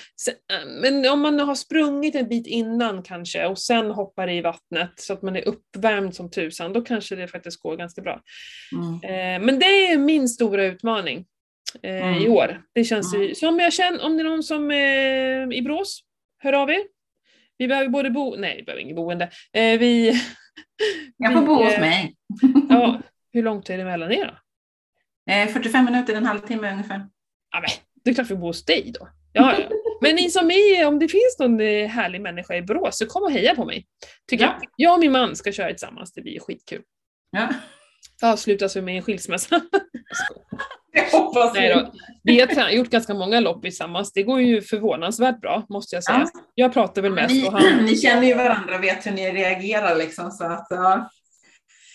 [0.52, 4.92] Äh, men om man har sprungit en bit innan kanske och sen hoppar i vattnet
[4.96, 8.20] så att man är uppvärmd som tusan, då kanske det faktiskt går ganska bra.
[8.72, 8.94] Mm.
[9.40, 11.24] Eh, men det är min stora utmaning
[11.82, 12.22] eh, Mm.
[12.22, 12.62] i år.
[12.74, 13.34] Det känns Mm.
[13.34, 16.00] så om jag känner, om det är någon som är i Brås,
[16.38, 16.80] hör av er.
[17.58, 19.24] Vi behöver både bo, nej vi behöver inget boende.
[19.52, 20.20] Eh, vi,
[21.16, 22.14] Jag får vi, bo hos eh, mig.
[22.68, 23.00] Ja,
[23.36, 25.32] hur långt är det mellan er då?
[25.32, 27.06] Eh, 45 minuter, en halvtimme ungefär.
[27.52, 27.70] Ja, men,
[28.04, 29.08] det är klart vi bor hos dig då.
[29.32, 29.68] Ja, ja.
[30.00, 33.22] Men ni som är, om det finns någon eh, härlig människa i Borås, så kom
[33.22, 33.86] och heja på mig.
[34.30, 34.58] Tycker Ja.
[34.60, 34.70] jag.
[34.76, 36.82] jag och min man ska köra tillsammans, det blir skitkul.
[37.30, 37.48] Ja.
[38.22, 39.60] Avslutas vi med en skilsmässa.
[40.92, 41.92] Jag hoppas Nej då.
[42.22, 46.26] Vi har gjort ganska många lopp tillsammans, det går ju förvånansvärt bra, måste jag säga.
[46.34, 46.40] Ja.
[46.54, 49.32] Jag pratar väl mest Ni, och han, ni känner ju varandra och vet hur ni
[49.32, 50.30] reagerar liksom.
[50.30, 51.10] Så att, ja.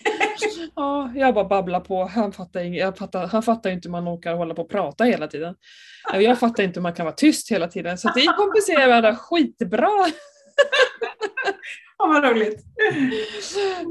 [0.76, 2.04] ja, jag bara babblar på.
[2.04, 5.04] Han fattar, ing- jag fattar, han fattar inte hur man orkar hålla på och prata
[5.04, 5.54] hela tiden.
[6.12, 9.88] Jag fattar inte hur man kan vara tyst hela tiden, så vi kompenserar varandra skitbra.
[11.98, 12.60] Åh, vad roligt.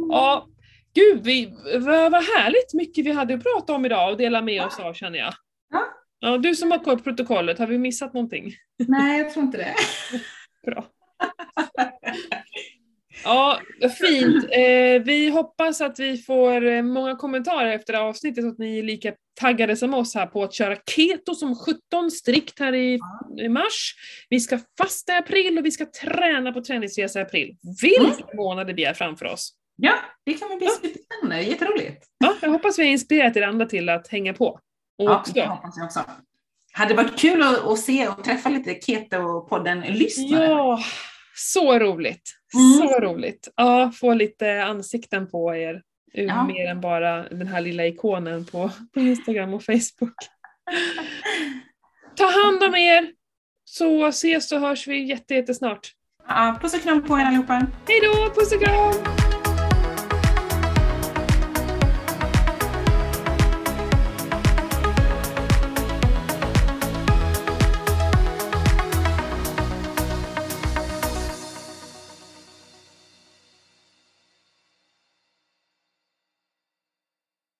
[0.10, 0.48] Ja,
[0.96, 4.66] gud, vi, vad, vad härligt mycket vi hade att prata om idag och dela med
[4.66, 5.34] oss av känner jag.
[5.74, 5.88] Ja.
[6.20, 8.54] Ja, du som har koll på protokollet, har vi missat någonting?
[8.88, 9.76] Nej, jag tror inte det.
[10.72, 10.86] Bra.
[13.24, 13.60] Ja,
[14.00, 14.44] fint.
[14.44, 18.58] Eh, vi hoppas att vi får eh, många kommentarer efter det här avsnittet så att
[18.58, 22.74] ni är lika taggade som oss här på att köra keto som 17 strikt här
[22.74, 23.00] i,
[23.42, 23.96] i mars.
[24.30, 27.56] Vi ska fasta i april och vi ska träna på träningsresa i april.
[27.82, 29.54] Vilka månader vi har framför oss!
[29.76, 29.94] Ja,
[30.26, 31.42] det kan bli superspännande.
[31.44, 32.06] Jätteroligt.
[32.18, 34.48] Ja, jag hoppas vi har inspirerat er andra till att hänga på.
[34.48, 34.60] Och
[34.98, 36.00] Ja, också, det hoppas jag också.
[36.74, 40.46] Hade varit kul att, att se och träffa lite Keto-podden-lyssnare.
[40.46, 40.80] ja,
[41.36, 42.32] så roligt!
[42.54, 42.90] Mm.
[42.90, 43.48] Så roligt!
[43.56, 45.82] Ja, få lite ansikten på er.
[46.14, 46.44] Ja.
[46.48, 50.16] Mer än bara den här lilla ikonen på, på Instagram och Facebook.
[52.16, 53.12] Ta hand om er!
[53.66, 55.92] Så ses och hörs vi jätte, jättesnart.
[56.28, 57.54] Ja, puss och kram på er allihopa.
[57.88, 58.30] Hej då!
[58.34, 59.11] Puss och kram!